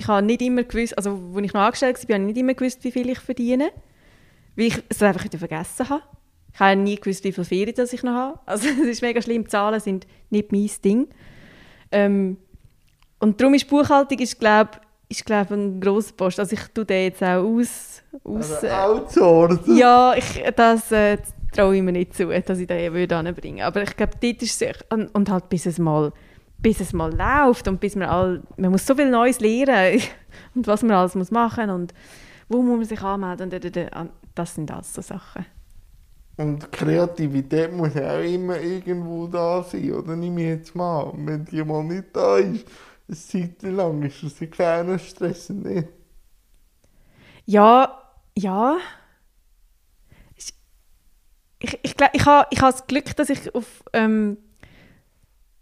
[0.00, 2.54] ich habe nicht immer gewusst, also als ich noch angestellt war, habe ich nicht immer
[2.54, 3.70] gewusst, wie viel ich verdiene,
[4.56, 6.02] weil ich es einfach wieder vergessen habe.
[6.52, 8.40] Ich habe nie gewusst, wie viel Ferien das ich noch habe.
[8.46, 11.08] Also es ist mega schlimm, Zahlen sind nicht mein Ding.
[11.92, 12.36] Ähm,
[13.18, 14.70] und darum ist Buchhaltung, ist, glaube
[15.08, 16.38] ist, glaub, ein grosser Post.
[16.38, 18.02] Also ich tue den jetzt auch aus...
[18.22, 19.76] aus Also äh, outsourcen?
[19.76, 21.18] ja, ich, das äh,
[21.52, 23.62] traue ich mir nicht zu, dass ich den würde anbringen.
[23.62, 26.12] Aber ich glaube, dort ist es und, und halt bis es mal
[26.62, 30.00] bis es mal läuft und bis man all, man muss so viel Neues lernen
[30.54, 31.94] und was man alles muss machen und
[32.48, 34.08] wo muss man sich anmelden und da, da.
[34.34, 35.46] Das sind alles so Sachen.
[36.36, 40.16] Und Kreativität muss ja auch immer irgendwo da sein, oder?
[40.16, 41.26] Nehme ich jetzt mal an.
[41.26, 42.66] Wenn die mal nicht da ist,
[43.08, 45.88] eine Zeit lang, ist das ein kleiner Stress, nicht?
[47.46, 48.02] Ja,
[48.36, 48.78] ja.
[50.36, 50.54] Ich,
[51.58, 54.38] ich, ich, ich habe ich ha das Glück, dass ich auf ähm,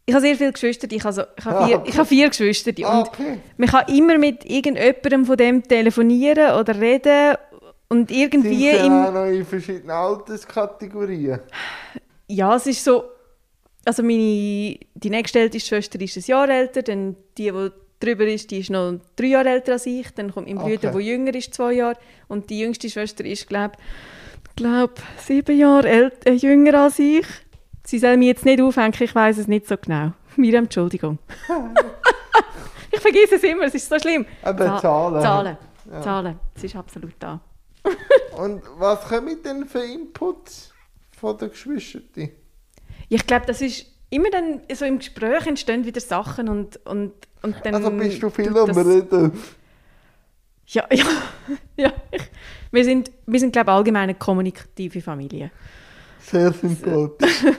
[0.07, 2.73] ich habe sehr viele Geschwister, ich, also, ich, habe Ah, vier, ich habe vier Geschwister
[2.83, 3.41] Ah, und okay.
[3.59, 7.37] man kann immer mit irgendjemandem von dem telefonieren oder reden
[7.89, 11.41] und Sind irgendwie sie im, auch noch in verschiedenen Alterskategorien?
[12.29, 13.05] ja, es ist so,
[13.85, 17.71] also meine, die nächstälteste Schwester ist ein Jahr älter, dann die, die
[18.01, 20.91] drüber ist, die ist noch drei Jahre älter als ich, dann kommt mein Bruder, Okay.
[20.93, 21.97] der jünger ist, zwei Jahre
[22.29, 23.75] und die jüngste Schwester ist, glaube
[24.57, 27.27] glaub, sieben Jahre ält äh, jünger als ich.
[27.85, 30.13] Sie soll mich jetzt nicht aufhängen, ich weiß es nicht so genau.
[30.37, 31.19] Miriam, Entschuldigung.
[32.93, 34.27] ich vergesse es immer, es ist so schlimm.
[34.45, 35.23] Za- Zahlen.
[35.23, 35.57] Zahlen,
[35.91, 36.01] Ja.
[36.03, 37.41] Zahlen, es ist absolut da.
[38.39, 40.73] Und was kommen denn für Inputs
[41.11, 42.31] von den Geschwistern?
[43.09, 47.57] Ich glaube, das ist immer dann so im Gespräch entstehen wieder Sachen und, und, und
[47.65, 47.75] dann...
[47.75, 49.33] Also bist du viel am Reden?
[50.69, 51.05] Ja, ja,
[51.77, 51.93] ja.
[52.71, 55.51] Wir sind, wir sind glaube ich, allgemein eine kommunikative Familie.
[56.21, 57.45] Sehr sympathisch.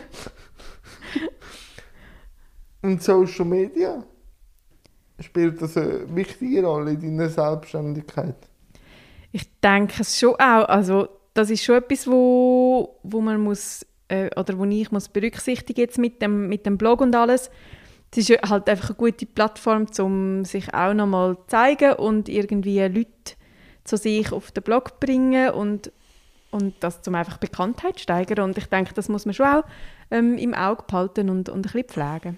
[2.82, 4.02] Und Social Media?
[5.20, 8.49] Spielt das eine wichtige Rolle in deiner Selbstständigkeit?
[9.32, 10.68] Ich denke es schon auch.
[10.68, 15.80] Also das ist schon etwas, wo, wo man muss äh, oder wo ich muss berücksichtigen
[15.80, 17.50] jetzt mit dem mit dem Blog und alles.
[18.12, 22.80] Es ist halt einfach eine gute Plattform, um sich auch nochmal zu zeigen und irgendwie
[22.80, 23.36] Leute
[23.84, 25.92] zu sich auf den Blog bringen und
[26.52, 28.46] und das zum einfach Bekanntheit steigern.
[28.46, 29.64] Und ich denke, das muss man schon auch
[30.12, 32.38] ähm, im Auge behalten und, und ein bisschen pflegen.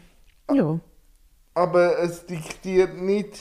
[0.54, 0.80] Ja.
[1.54, 3.40] Aber es diktiert nicht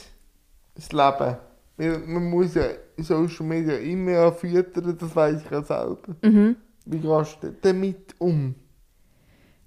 [0.75, 1.37] das Leben.
[1.77, 2.67] Man muss ja
[3.03, 5.99] Social Media immer ja füttern, das weiß ich ja selber.
[6.23, 6.57] Mhm.
[6.87, 8.55] Wie gehst du damit um?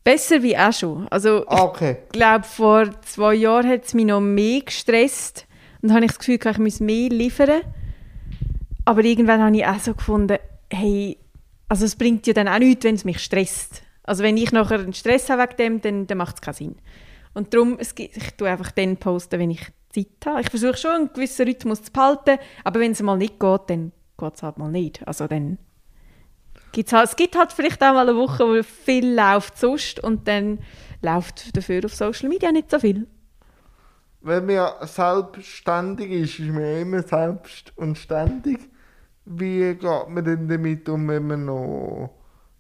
[0.04, 1.08] Besser wie auch schon.
[1.10, 1.98] Also Okay.
[2.06, 5.48] ich glaube, vor zwei Jahren hat es mich noch mehr gestresst
[5.82, 7.62] und da habe ich das Gefühl, ich muss mehr liefern.
[8.86, 10.38] Aber irgendwann habe ich auch so gefunden,
[10.70, 11.18] hey,
[11.70, 13.84] also es bringt ja dann auch nichts, wenn es mich stresst.
[14.04, 16.76] Also wenn ich nachher einen Stress habe wegen dem, dann, dann macht es keinen Sinn.
[17.34, 20.42] Und darum, es ich tue einfach dann posten, wenn ich Zeit habe.
[20.42, 23.92] Ich versuche schon, einen gewissen Rhythmus zu behalten, aber wenn es mal nicht geht, dann
[24.18, 25.08] geht es halt mal nicht.
[25.08, 25.58] Also dann
[26.72, 30.28] gibt's halt, es gibt halt vielleicht auch mal eine Woche, wo viel läuft sonst und
[30.28, 30.60] dann
[31.02, 33.08] läuft dafür auf Social Media nicht so viel.
[34.22, 38.60] Wenn man selbstständig ist, ist man immer selbst und ständig.
[39.26, 42.10] Wie geht man denn damit um, wenn man noch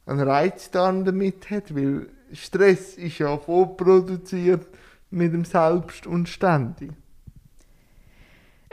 [0.06, 1.74] einen Reiz damit hat?
[1.74, 4.67] Weil Stress ist ja vorproduziert
[5.10, 6.91] mit dem Selbst und ständig.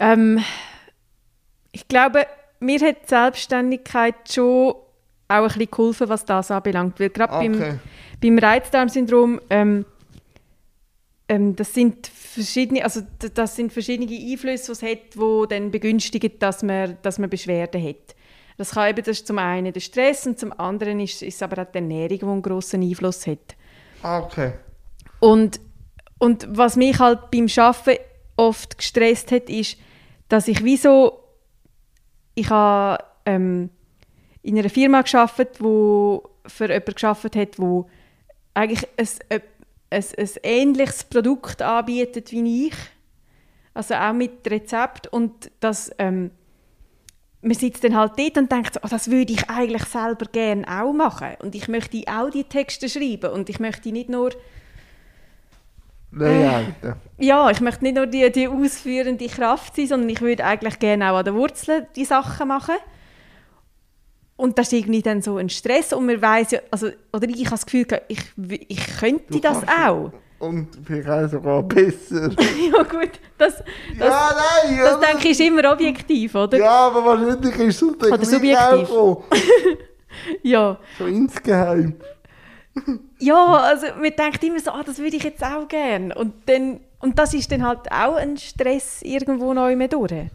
[0.00, 0.42] Ähm,
[1.72, 2.26] ich glaube,
[2.58, 4.74] mir hat die Selbstständigkeit schon
[5.28, 6.98] auch ein bisschen geholfen, was das anbelangt.
[6.98, 7.78] Weil gerade beim, Okay.
[8.20, 9.84] beim Reizdarmsyndrom, ähm,
[11.28, 13.02] ähm, das sind verschiedene, also
[13.34, 17.82] das sind verschiedene Einflüsse, die es hat, die dann begünstigen, dass man, dass man Beschwerden
[17.86, 18.16] hat.
[18.58, 21.42] Das kann eben, das ist zum einen der Stress und zum anderen ist, ist es
[21.42, 23.56] aber auch die Ernährung, die einen grossen Einfluss hat.
[24.02, 24.52] Ah, okay.
[25.20, 25.60] Und,
[26.18, 28.02] und was mich halt beim Arbeiten
[28.36, 29.78] oft gestresst hat, ist,
[30.30, 30.80] dass ich wie
[32.36, 33.68] ich habe ähm,
[34.42, 37.90] in einer Firma geschafft, wo für jemanden geschafft hat, wo
[38.54, 39.42] eigentlich ein, ein,
[39.90, 42.74] ein, ein ähnliches Produkt anbietet wie ich,
[43.74, 45.08] also auch mit Rezept.
[45.08, 46.30] Und das ähm,
[47.42, 50.92] man sitzt dann halt dort und denkt, oh, das würde ich eigentlich selber gerne auch
[50.92, 51.36] machen.
[51.40, 53.32] Und ich möchte auch die Texte schreiben.
[53.32, 54.30] Und ich möchte nicht nur
[56.12, 56.94] Layouten.
[57.18, 61.12] ja, ich möchte nicht nur die, die ausführende Kraft sein, sondern ich würde eigentlich gerne
[61.12, 62.76] auch an den Wurzeln die Sachen machen.
[64.36, 67.44] Und das ist irgendwie dann so ein Stress und man weiß ja, also, oder ich
[67.44, 68.20] habe das Gefühl, ich,
[68.68, 70.12] ich könnte Du das auch.
[70.38, 72.30] Und vielleicht auch sogar besser.
[72.74, 74.30] ja gut, das, das, ja,
[74.64, 74.84] nein, ja.
[74.84, 76.56] das denke ich ist immer objektiv, oder?
[76.56, 78.90] Ja, aber wahrscheinlich ist es Oder subjektiv.
[78.90, 79.24] auch
[80.42, 81.94] Ja, so insgeheim.
[83.18, 86.14] ja also man denkt immer so, ah, das würde ich jetzt auch gerne.
[86.14, 90.30] Und, dann, und das ist dann halt auch ein Stress irgendwo neu mehr durch.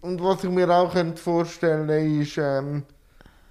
[0.00, 1.88] Und was ich mir auch könnte vorstellen
[2.20, 2.82] ist, ähm,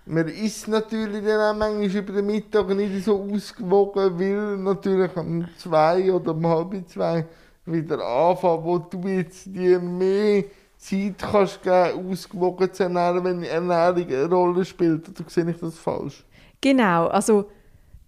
[0.06, 5.48] man isst natürlich dann auch manchmal über den Mittag nicht so ausgewogen, weil natürlich um
[5.58, 7.26] zwei oder um halb zwei
[7.65, 10.44] wieder anfangen, wo du jetzt dir mehr
[10.78, 15.08] Zeit kannst geben, ausgewogen zu ernähren, wenn Ernährung eine Rolle spielt.
[15.08, 16.26] Oder sehe ich das falsch?
[16.60, 17.50] Genau, also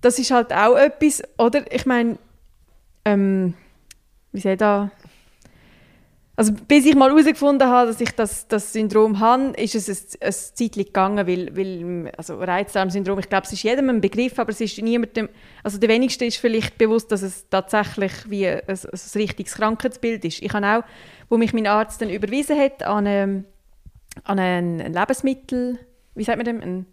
[0.03, 1.63] das ist halt auch etwas, oder?
[1.73, 2.17] Ich meine,
[3.05, 3.53] ähm,
[4.31, 4.91] wie soll da...
[6.35, 10.27] Also bis ich mal herausgefunden habe, dass ich das, das Syndrom habe, ist es ein,
[10.27, 14.49] ein Zeitchen gegangen, weil, weil also Reizdarmsyndrom, ich glaube, es ist jedem ein Begriff, aber
[14.49, 15.29] es ist niemandem,
[15.61, 20.25] also der wenigste ist vielleicht bewusst, dass es tatsächlich wie ein, ein, ein richtiges Krankheitsbild
[20.25, 20.41] ist.
[20.41, 20.83] Ich habe auch,
[21.29, 23.43] wo mich mein Arzt dann überwiesen hat an, eine,
[24.23, 25.77] an ein Lebensmittel,
[26.15, 26.85] wie sagt man dem, ein,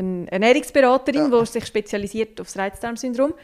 [0.00, 1.40] eine Ernährungsberaterin, Ja.
[1.40, 3.34] die sich spezialisiert auf das Reizdarmsyndrom.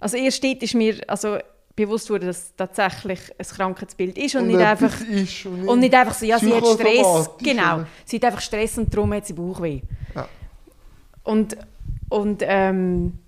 [0.00, 1.38] Also erst dort ist mir also
[1.74, 5.80] bewusst wurde, dass es tatsächlich ein Krankheitsbild ist und, nicht etwas einfach ist und, und
[5.80, 9.26] nicht einfach so, ja, sie hat Stress, genau, sie hat einfach Stress und darum hat
[9.26, 9.82] sie Bauchweh.
[10.14, 10.26] Ja.
[11.22, 11.56] Und,
[12.08, 13.18] und ähm,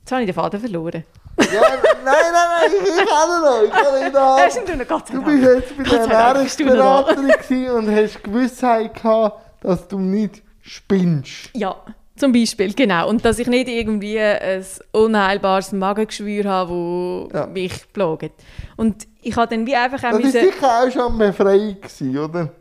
[0.00, 1.04] jetzt habe ich den Faden verloren.
[1.38, 4.38] Ja, nein, nein, nein, ich, kann noch, ich kann nicht noch.
[4.38, 6.14] Hast du noch Gott sei Du bist jetzt bei der.
[6.14, 11.50] Ernährungsberaterin und hast Gewissheit gehabt, dass du nicht spinnst.
[11.54, 11.76] Ja,
[12.16, 13.08] zum Beispiel, genau.
[13.08, 17.46] Und dass ich nicht irgendwie ein unheilbares Magengeschwür habe, das Ja.
[17.46, 18.32] mich plagt.
[18.76, 22.52] Und ich habe dann wie einfach auch Das war sicher auch schon befreiend, gewesen, oder?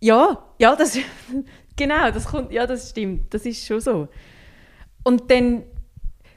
[0.00, 0.98] Ja, ja, das
[1.76, 4.08] genau, das kommt, ja, das stimmt, das ist schon so.
[5.02, 5.62] Und dann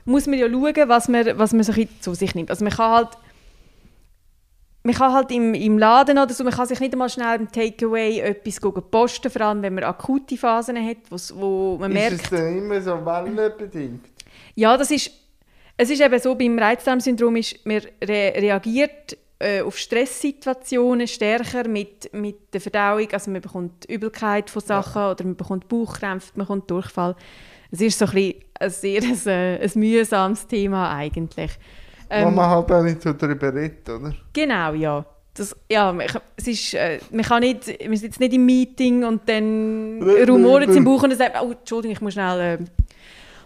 [0.06, 2.50] muss man ja schauen, was man, was man so zu sich nimmt.
[2.50, 3.10] Also man kann halt,
[4.84, 7.52] man kann halt im, im Laden oder so, man kann sich nicht einmal schnell im
[7.52, 12.30] Takeaway etwas posten, vor allem wenn man akute Phasen hat, wo man merkt, Ist es
[12.32, 14.06] dann immer so wellenbedingt?
[14.56, 15.12] ja, das ist,
[15.78, 22.14] es ist eben so, beim Reizdarmsyndrom ist, man re reagiert äh, auf Stresssituationen stärker mit,
[22.14, 26.70] mit der Verdauung, also man bekommt Übelkeit von Sachen oder man bekommt Bauchkrämpfe, man bekommt
[26.70, 27.16] Durchfall.
[27.72, 31.52] Es ist so ein, bisschen ein sehr ein, äh, ein mühsames Thema eigentlich.
[32.12, 34.14] Wo Ähm, man halt auch nicht so drüber redet, oder?
[34.34, 35.06] Genau, ja.
[35.34, 35.96] Das, ja,
[36.36, 40.76] es ist, äh, man kann nicht, wir sind jetzt nicht im Meeting und dann rumoren
[40.76, 42.58] im Bauch und dann sagt oh, Entschuldigung, ich muss schnell, äh,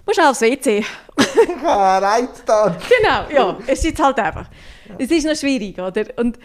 [0.03, 0.79] muss schnell aufs WC.
[0.79, 2.75] Ich habe einen Reiz da.
[2.89, 4.49] Genau, ja, es ist halt einfach.
[4.97, 6.05] Es ist noch schwierig, oder?
[6.15, 6.39] Und,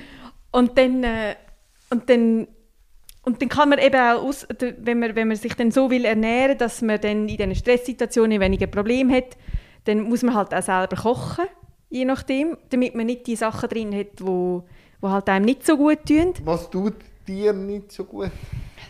[0.50, 1.37] und, dann, äh,
[1.88, 2.46] und, dann,
[3.22, 6.04] und dann kann man eben auch, aus, wenn, man, wenn man sich dann so will
[6.04, 9.38] ernähren dass man dann in diesen Stresssituationen weniger Probleme hat,
[9.87, 11.46] dann muss man halt auch selber kochen,
[11.90, 14.62] je nachdem, damit man nicht die Sachen drin hat, wo,
[15.00, 16.33] wo halt einem nicht so gut tun.
[16.44, 16.94] Was tut
[17.29, 18.31] dir nicht so gut?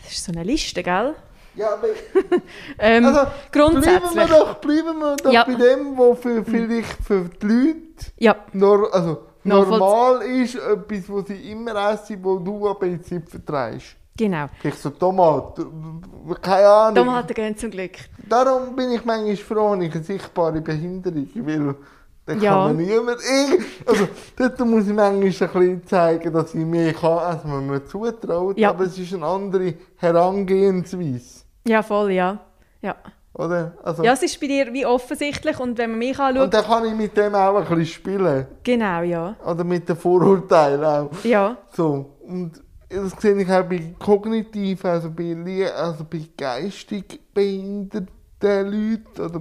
[0.03, 1.15] Das ist so eine Liste, gell?
[1.55, 1.87] Ja, aber
[2.79, 3.19] Ähm, also,
[3.51, 4.29] bleiben wir grundsätzlich.
[4.29, 5.43] doch, bleiben wir doch Ja.
[5.43, 7.75] bei dem, was für, vielleicht für die Leute
[8.17, 13.29] Ja, nor also, normal ist, etwas, was sie immer essen, wo du aber jetzt nicht
[13.29, 13.95] vertreibst.
[14.17, 14.45] genau.
[14.61, 16.01] Vielleicht so Tomaten,
[16.41, 16.95] keine Ahnung.
[16.95, 17.93] Tomaten gehen zum Glück.
[18.29, 21.75] Darum bin ich manchmal froh, ich eine sichtbare Behinderung, weil
[22.25, 22.51] dann Ja.
[22.51, 23.17] kann man niemand...
[23.21, 24.07] irgend- Also,
[24.37, 28.57] dort muss ich manchmal ein bisschen zeigen, dass ich mehr kann, als man mir zutraut,
[28.57, 28.69] Ja.
[28.69, 32.39] aber es ist eine andere Herangehensweise, Ja, voll, ja.
[32.81, 32.95] ja.
[33.33, 33.73] oder?
[33.83, 36.63] Also, Ja, es ist bei dir wie offensichtlich und wenn man mich und anschaut, dann
[36.65, 39.35] kann ich mit dem auch ein bisschen spielen, genau, ja.
[39.45, 41.09] oder mit den Vorurteilen auch.
[41.23, 45.35] Ja, So, und das sehe ich auch bei kognitiv, also bei,
[45.73, 48.09] also bei geistig behinderten
[48.43, 49.39] Leuten oder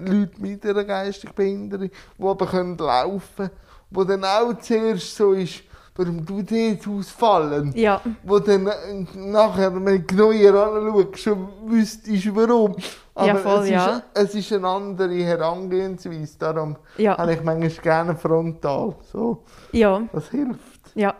[0.00, 3.50] Leuten mit einer geistig Behinderung, die aber können laufen können,
[3.90, 5.62] wo dann auch zuerst so ist,
[5.94, 7.72] warum du jetzt ausfallen?
[7.76, 8.72] Ja, Wo dann äh,
[9.14, 10.32] nachher, wenn du genauer
[10.66, 12.74] anschaust, schon wüsstest, warum.
[13.14, 13.96] Aber Ja, voll, es, ja.
[13.96, 17.18] Ist, es ist eine andere Herangehensweise, darum Ja.
[17.18, 18.94] habe ich manchmal gerne frontal.
[19.12, 20.92] So, ja, das hilft.
[20.94, 21.14] ja.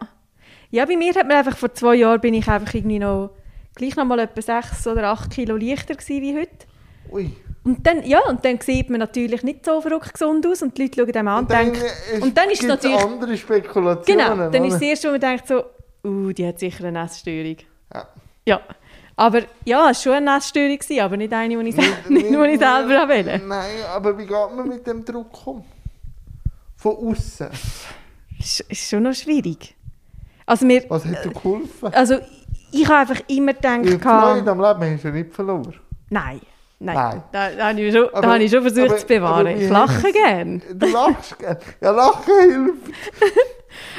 [0.71, 3.33] Ja, bei mir hat man einfach vor zwei Jahren bin ich einfach irgendwie noch
[3.75, 6.66] gleich noch mal etwa sechs oder acht Kilo leichter gewesen wie heute.
[7.12, 7.31] Ui.
[7.64, 10.83] Und dann, ja, und dann sieht man natürlich nicht so verrückt gesund aus und die
[10.83, 14.05] Leute schauen einem an und, denken, ist- und dann ist es natürlich, andere Spekulationen.
[14.05, 14.81] genau, dann ist oder?
[14.81, 15.64] das erste, wo man denkt so,
[16.05, 17.57] uh, die hat sicher eine Essstörung.
[17.94, 18.09] Ja.
[18.44, 18.61] Ja,
[19.14, 22.35] aber ja, es war schon eine Essstörung, aber nicht eine, die ich, sel- nicht, die
[22.35, 25.64] ich selber wählen Nein, aber wie geht man mit dem Druck um?
[26.77, 27.48] Von außen.
[28.40, 29.77] ist, ist schon noch schwierig.
[30.46, 31.94] Also, mir, Was hat dir geholfen?
[31.94, 32.18] also
[32.72, 35.75] ich habe einfach immer Die gedacht, Freude am Leben hast du nicht verloren.
[36.11, 36.40] nein,
[36.85, 37.23] nein, Nein.
[37.33, 39.47] Da, da, habe ich schon, da Aber- habe ich schon versucht aber- zu bewahren.
[39.47, 40.62] Ich lache hast- gern.
[40.75, 41.59] Du lachst gerne.
[41.81, 42.92] Ja, Lachen hilft.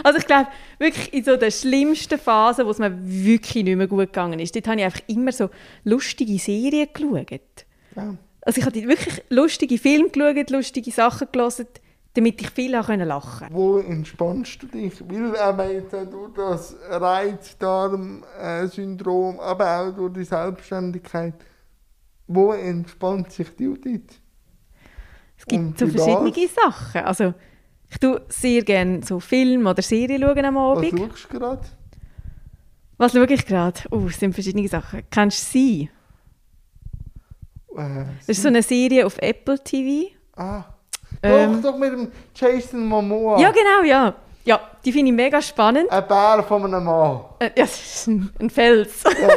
[0.03, 3.87] Also ich glaube, wirklich in so der schlimmsten Phase, wo es mir wirklich nicht mehr
[3.87, 5.49] gut gegangen ist, dort habe ich einfach immer so
[5.83, 7.65] lustige Serien geschaut.
[7.95, 8.13] Ja.
[8.41, 11.65] Also ich habe wirklich lustige Filme geschaut, lustige Sachen gelesen,
[12.13, 14.93] damit ich viel auch lachen Wo entspannst du dich?
[15.09, 21.33] Weil er meint, durch das Reizdarm-Syndrom, aber auch durch die Selbstständigkeit,
[22.27, 24.19] wo entspannt sich die Judith?
[25.37, 26.55] Es gibt Und so verschiedene das?
[26.55, 27.01] Sachen.
[27.01, 27.33] Also
[27.89, 30.99] ich tue sehr gerne so Filme oder Serien schauen am Was Abend.
[30.99, 31.61] schaust du gerade?
[32.97, 33.79] Was schaue ich gerade?
[33.91, 35.03] Oh, es sind verschiedene Sachen.
[35.11, 35.89] Kennst du sie?
[37.75, 40.11] Äh, Das ist so eine Serie auf Apple TV.
[40.35, 40.63] ah.
[41.21, 41.61] Ähm.
[41.61, 43.39] doch, doch mit dem Jason Momoa.
[43.39, 44.15] Ja, genau, ja.
[44.45, 45.89] Ja, die finde ich mega spannend.
[45.91, 47.21] Ein Bär von einem Mann.
[47.39, 49.03] Äh, ja, das ist ein, ein Fels.
[49.03, 49.27] Ja,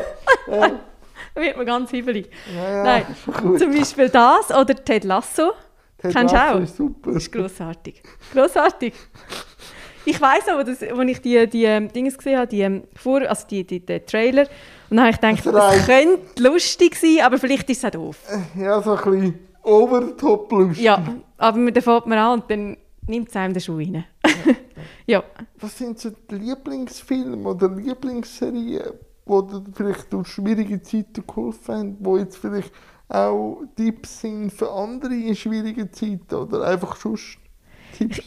[0.48, 0.70] da
[1.36, 2.28] wird man ganz hibbelig.
[2.54, 3.06] ja, ja Nein,
[3.42, 3.58] gut.
[3.58, 5.52] Zum Beispiel das oder Ted Lasso.
[5.98, 6.60] Ted Kennst du auch?
[6.60, 7.12] Ist super.
[7.12, 8.02] Das ist grossartig.
[8.32, 8.92] Grossartig.
[10.04, 13.22] Ich weiss aber, dass, als ich die, die ähm, Dinge gesehen habe, die, ähm, vor,
[13.22, 14.42] also die, die, den Trailer,
[14.88, 17.90] und dann habe ich gedacht, Das das könnte lustig sein, aber vielleicht ist es auch
[17.90, 18.18] doof.
[18.56, 20.84] Ja, so ein bisschen over top lustig.
[20.84, 21.02] Ja,
[21.38, 22.76] aber dann fängt man an und dann
[23.08, 24.04] nimmt es einem den Schuh rein.
[25.06, 25.24] ja.
[25.60, 28.92] Was sind so die Lieblingsfilme oder Lieblingsserien,
[29.26, 32.72] die dir vielleicht durch schwierige Zeiten geholfen haben, die jetzt vielleicht
[33.08, 37.38] auch Tipps sind für andere in schwierigen Zeiten oder einfach sonst
[37.96, 38.20] Tipps?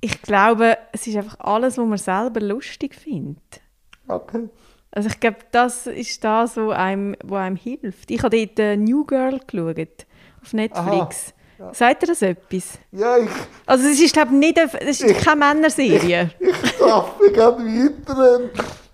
[0.00, 3.60] Ich glaube, es ist einfach alles, was man selber lustig findet.
[4.08, 4.48] Okay.
[4.90, 8.10] Also ich glaube, das ist das, was einem, was einem hilft.
[8.10, 10.06] Ich habe dort äh, New Girl geschaut,
[10.42, 11.32] auf Netflix.
[11.58, 11.72] Ja.
[11.72, 12.78] Sagt ihr das etwas?
[12.90, 13.30] Ja, ich,
[13.64, 16.30] Also es ist, glaube ich, nicht eine, es ist keine Männerserie.
[16.40, 18.50] ich darf mir gerade weiter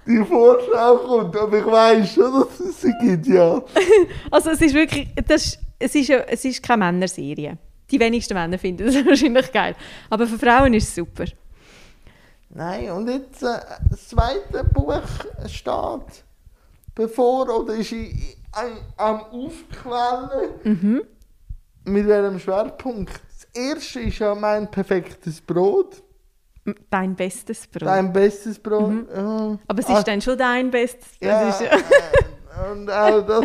[0.08, 3.62] die Vorschau kommt, aber ich weiß schon, dass es sie gibt, ja.
[4.30, 7.58] Also es ist wirklich, das, es, ist, es ist keine Männerserie.
[7.90, 9.74] Die wenigsten Männer finden das wahrscheinlich geil.
[10.10, 11.24] Aber für Frauen ist es super.
[12.50, 13.58] Nein, und jetzt äh,
[13.90, 15.02] das zweite Buch
[15.46, 16.24] steht
[16.94, 20.50] bevor oder ist i- i- am- am Aufquellen.
[20.64, 21.02] Mhm.
[21.84, 23.12] Mit welchem Schwerpunkt?
[23.12, 26.02] Das erste ist ja mein perfektes Brot.
[26.90, 27.82] Dein bestes Brot.
[27.82, 29.06] Dein bestes Brot.
[29.14, 29.58] Ja.
[29.66, 31.06] Aber es ist Ah, dann schon dein bestes.
[31.20, 33.44] ja, Das ist, äh, und auch das,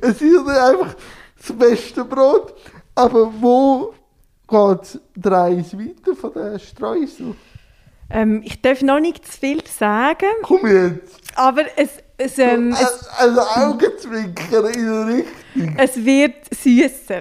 [0.00, 0.94] es ist einfach
[1.38, 2.54] das beste Brot.
[2.94, 3.92] Aber wo
[4.48, 7.34] geht der Reis weiter von der Streusel?
[8.10, 11.20] ähm, ich darf noch nicht zu viel sagen, Komm jetzt!
[11.34, 15.76] aber es, es, ähm, es, also Augenzwinkern in der Richtung.
[15.78, 17.20] es wird süßer.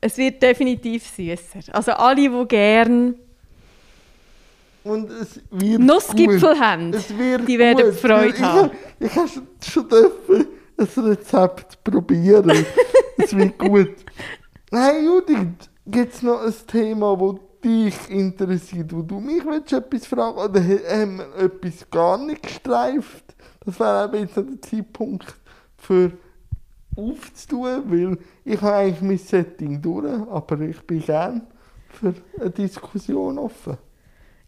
[0.00, 1.72] Es wird definitiv süßer.
[1.74, 3.14] Also alle, die gern
[4.82, 6.60] Und es wird Nussgipfel gut.
[6.60, 7.94] haben, Es wird die werden gut.
[7.94, 8.70] Freude ich, haben.
[8.98, 9.28] Ich, ich habe
[9.62, 10.46] schon, dürfen
[10.78, 12.64] ein Rezept probieren.
[13.18, 13.90] es wird gut.
[14.70, 15.46] Nein, Judith,
[15.86, 20.60] gibt es noch ein Thema, das dich interessiert, wo du mich willst, etwas fragen oder
[20.62, 23.24] ha- haben wir etwas gar nicht gestreift?
[23.66, 25.34] Das wäre eben jetzt noch der Zeitpunkt
[25.76, 26.12] für
[26.96, 31.42] aufzutun, weil ich habe eigentlich mein Setting durch, aber ich bin gern
[31.90, 33.76] für eine Diskussion offen.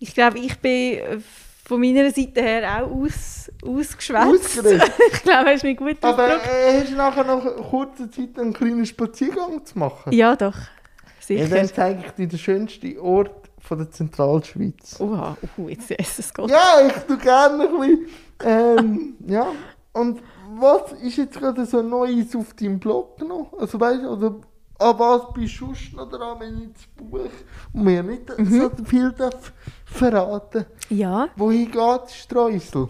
[0.02, 1.18] Ich glaube, ich bin äh,
[1.64, 4.64] von meiner Seite her auch aus, ausgeschwätzt.
[5.12, 8.52] Ich glaube, hast du mich gut Aber äh, hast du nachher noch kurze Zeit einen
[8.52, 10.12] kleinen Spaziergang zu machen?
[10.12, 10.56] Ja, doch.
[10.56, 11.48] Ja, Sicher.
[11.48, 14.98] dann zeige ich dir den schönsten Ort von der Zentralschweiz.
[14.98, 16.50] Oha, uh, jetzt ist es gut.
[16.50, 18.06] Ja, ich tue gerne ein bisschen.
[18.44, 19.46] Ähm, ja.
[19.92, 20.20] Und
[20.56, 23.52] was ist jetzt gerade so Neues auf deinem Blog noch?
[23.56, 24.40] Also weißt du,
[24.82, 27.30] an was bist du sonst noch dran, wenn ich das Buch
[27.72, 29.52] und mir nicht so viel darf
[29.84, 32.88] verraten Ja, Wohin geht Streusel?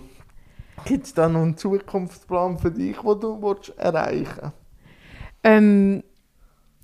[0.84, 4.52] Gibt es da noch einen Zukunftsplan für dich, den du willst erreichen willst?
[5.44, 6.02] ähm,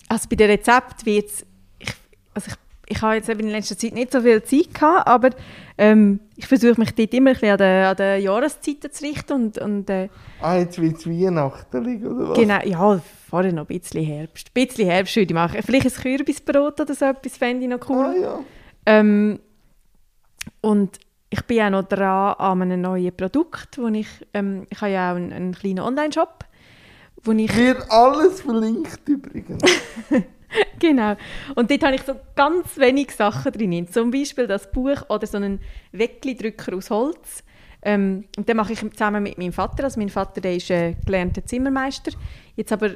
[0.08, 1.46] also bei dem Rezept wird es,
[1.78, 1.92] ich,
[2.34, 2.56] also ich,
[2.88, 5.30] ich habe jetzt eben in letzter Zeit nicht so viel Zeit gehabt, aber
[5.76, 9.32] ähm, ich versuche mich dort immer ein bisschen an den, an den Jahreszeiten zu richten
[9.32, 10.08] und, und äh,
[10.40, 12.38] Ah, jetzt wird es Weihnachten oder was?
[12.38, 14.50] genau, ja, vorher noch ein bisschen Herbst.
[14.54, 15.60] Ein bisschen Herbst würde ich machen.
[15.64, 18.04] Vielleicht ein Kürbisbrot oder so etwas fände ich noch cool.
[18.04, 18.38] Ah, ja.
[18.86, 19.38] Ähm,
[20.60, 20.98] und
[21.30, 25.12] ich bin auch noch dran an einem neuen Produkt, wo ich, ähm, ich habe ja
[25.12, 26.44] auch einen, einen kleinen Online-Shop,
[27.22, 29.62] wo ich, Wird alles verlinkt übrigens.
[30.78, 31.16] genau,
[31.54, 35.36] und dort habe ich so ganz wenig Sachen drin, zum Beispiel das Buch oder so
[35.36, 35.60] einen
[35.92, 37.44] Weckli-Drücker aus Holz.
[37.82, 40.94] Ähm, und den mache ich zusammen mit meinem Vater, also mein Vater, der ist äh,
[41.04, 42.12] gelernter Zimmermeister,
[42.56, 42.90] jetzt aber,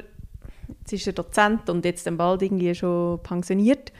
[0.80, 3.92] jetzt ist er Dozent und jetzt dann bald irgendwie schon pensioniert.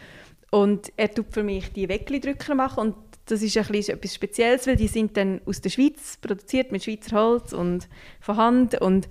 [0.50, 2.80] Und er tut für mich die Weckli-Drücker machen.
[2.80, 2.94] Und
[3.24, 6.84] das ist ein bisschen etwas Spezielles, weil die sind dann aus der Schweiz produziert mit
[6.84, 7.88] Schweizer Holz und
[8.20, 8.78] von Hand.
[8.78, 9.08] Und,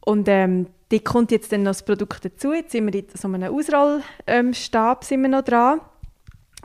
[0.00, 2.52] und ähm, dort kommt jetzt dann noch das Produkt dazu.
[2.52, 5.80] Jetzt sind wir in so einem Ausrollstab sind wir noch dran.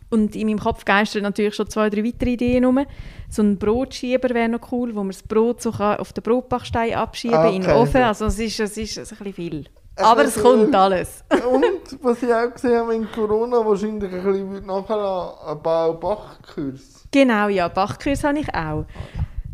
[0.10, 2.86] Und in meinem Kopf geistern natürlich schon zwei, drei weitere Ideen rum.
[3.30, 6.94] So ein Brotschieber wäre noch cool, wo man das Brot so kann auf den Brotbachstein
[6.94, 7.92] abschieben Ah, in den okay, Ofen.
[7.92, 8.00] so.
[8.00, 9.66] Also es ist, es ist ein bisschen viel.
[9.98, 11.24] Ein Aber es kommt alles.
[11.52, 17.08] Und was ich auch gesehen habe, wenn Corona wahrscheinlich ein bisschen nachher ein Bau-Bach-Kurs.
[17.12, 18.86] Genau, ja, Bachkurs habe ich auch.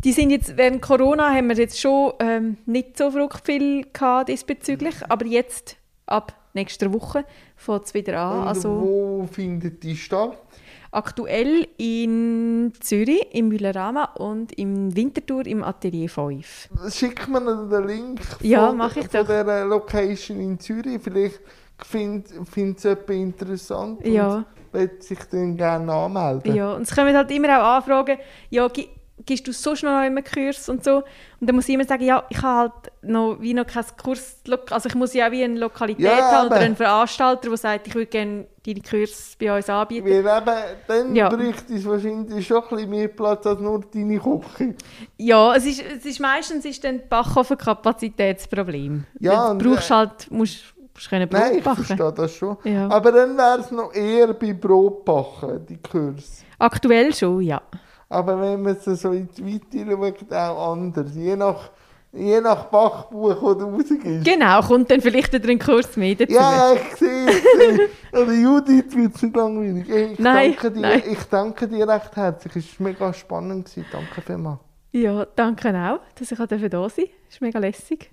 [0.04, 4.30] Die sind jetzt, während Corona haben wir jetzt schon ähm, nicht so verrückt viel gehabt
[4.30, 5.78] diesbezüglich, aber jetzt,
[6.08, 7.24] ab nächster Woche,
[7.56, 8.42] fängt es wieder an.
[8.42, 10.38] Und Also wo findet die statt?
[10.94, 16.68] aktuell in Zürich, im Müllerama und im Winterthur im Atelier 5.
[16.92, 21.00] Schick mir den Link Ja, von, ich von dieser Location in Zürich.
[21.02, 21.40] Vielleicht
[21.82, 22.32] findet
[22.78, 24.36] es jemand interessant Ja.
[24.36, 26.54] und wird sich dann gerne anmelden.
[26.54, 28.18] Ja, und es kommen halt immer auch Anfragen,
[28.50, 28.68] ja,
[29.26, 30.98] gibst du sonst noch einen Kurs und so.
[31.40, 34.38] Und dann muss ich immer sagen, ja, ich habe halt noch, wie noch keinen Kurs,
[34.70, 37.88] also ich muss ja auch wie eine Lokalität Ja, haben oder einen Veranstalter, der sagt,
[37.88, 40.06] ich würde gerne deine Kurs bei uns anbieten.
[40.06, 40.52] Weil eben,
[40.88, 41.30] dann Ja.
[41.30, 44.76] bräuchte es wahrscheinlich schon ein bisschen mehr Platz als nur deine Küche.
[45.18, 49.06] Ja, es ist, es ist meistens ist dann die Backofen-Kapazitätsproblem.
[49.20, 50.64] Ja, Weil und, du brauchst äh, halt, musst,
[51.10, 51.84] Nein, ich backen.
[51.84, 52.58] verstehe das schon.
[52.64, 52.88] Ja.
[52.90, 56.44] Aber dann wäre es noch eher bei Brotbacken, die Kurs.
[56.60, 57.62] Aktuell schon, ja.
[58.12, 61.16] Aber wenn man es so in die Weite schaut, auch anders.
[61.16, 61.70] Je nach,
[62.12, 64.26] je nach Bachbuch, das du rausgibst.
[64.26, 66.34] Genau, kommt dann vielleicht ein Kurs mehr dazu.
[66.34, 67.40] Ja, ich sehe es.
[68.22, 69.90] Oder Judith wird es nicht langweilig.
[69.90, 71.04] Ich Nein, danke, dir, nein.
[71.10, 72.56] ich danke dir recht herzlich.
[72.58, 73.70] Es war mega spannend.
[73.70, 73.86] Gewesen.
[73.94, 74.60] Danke vielmals.
[74.92, 77.04] Ja, danke auch, dass ich da sein durfte.
[77.04, 78.12] Das ist mega lässig.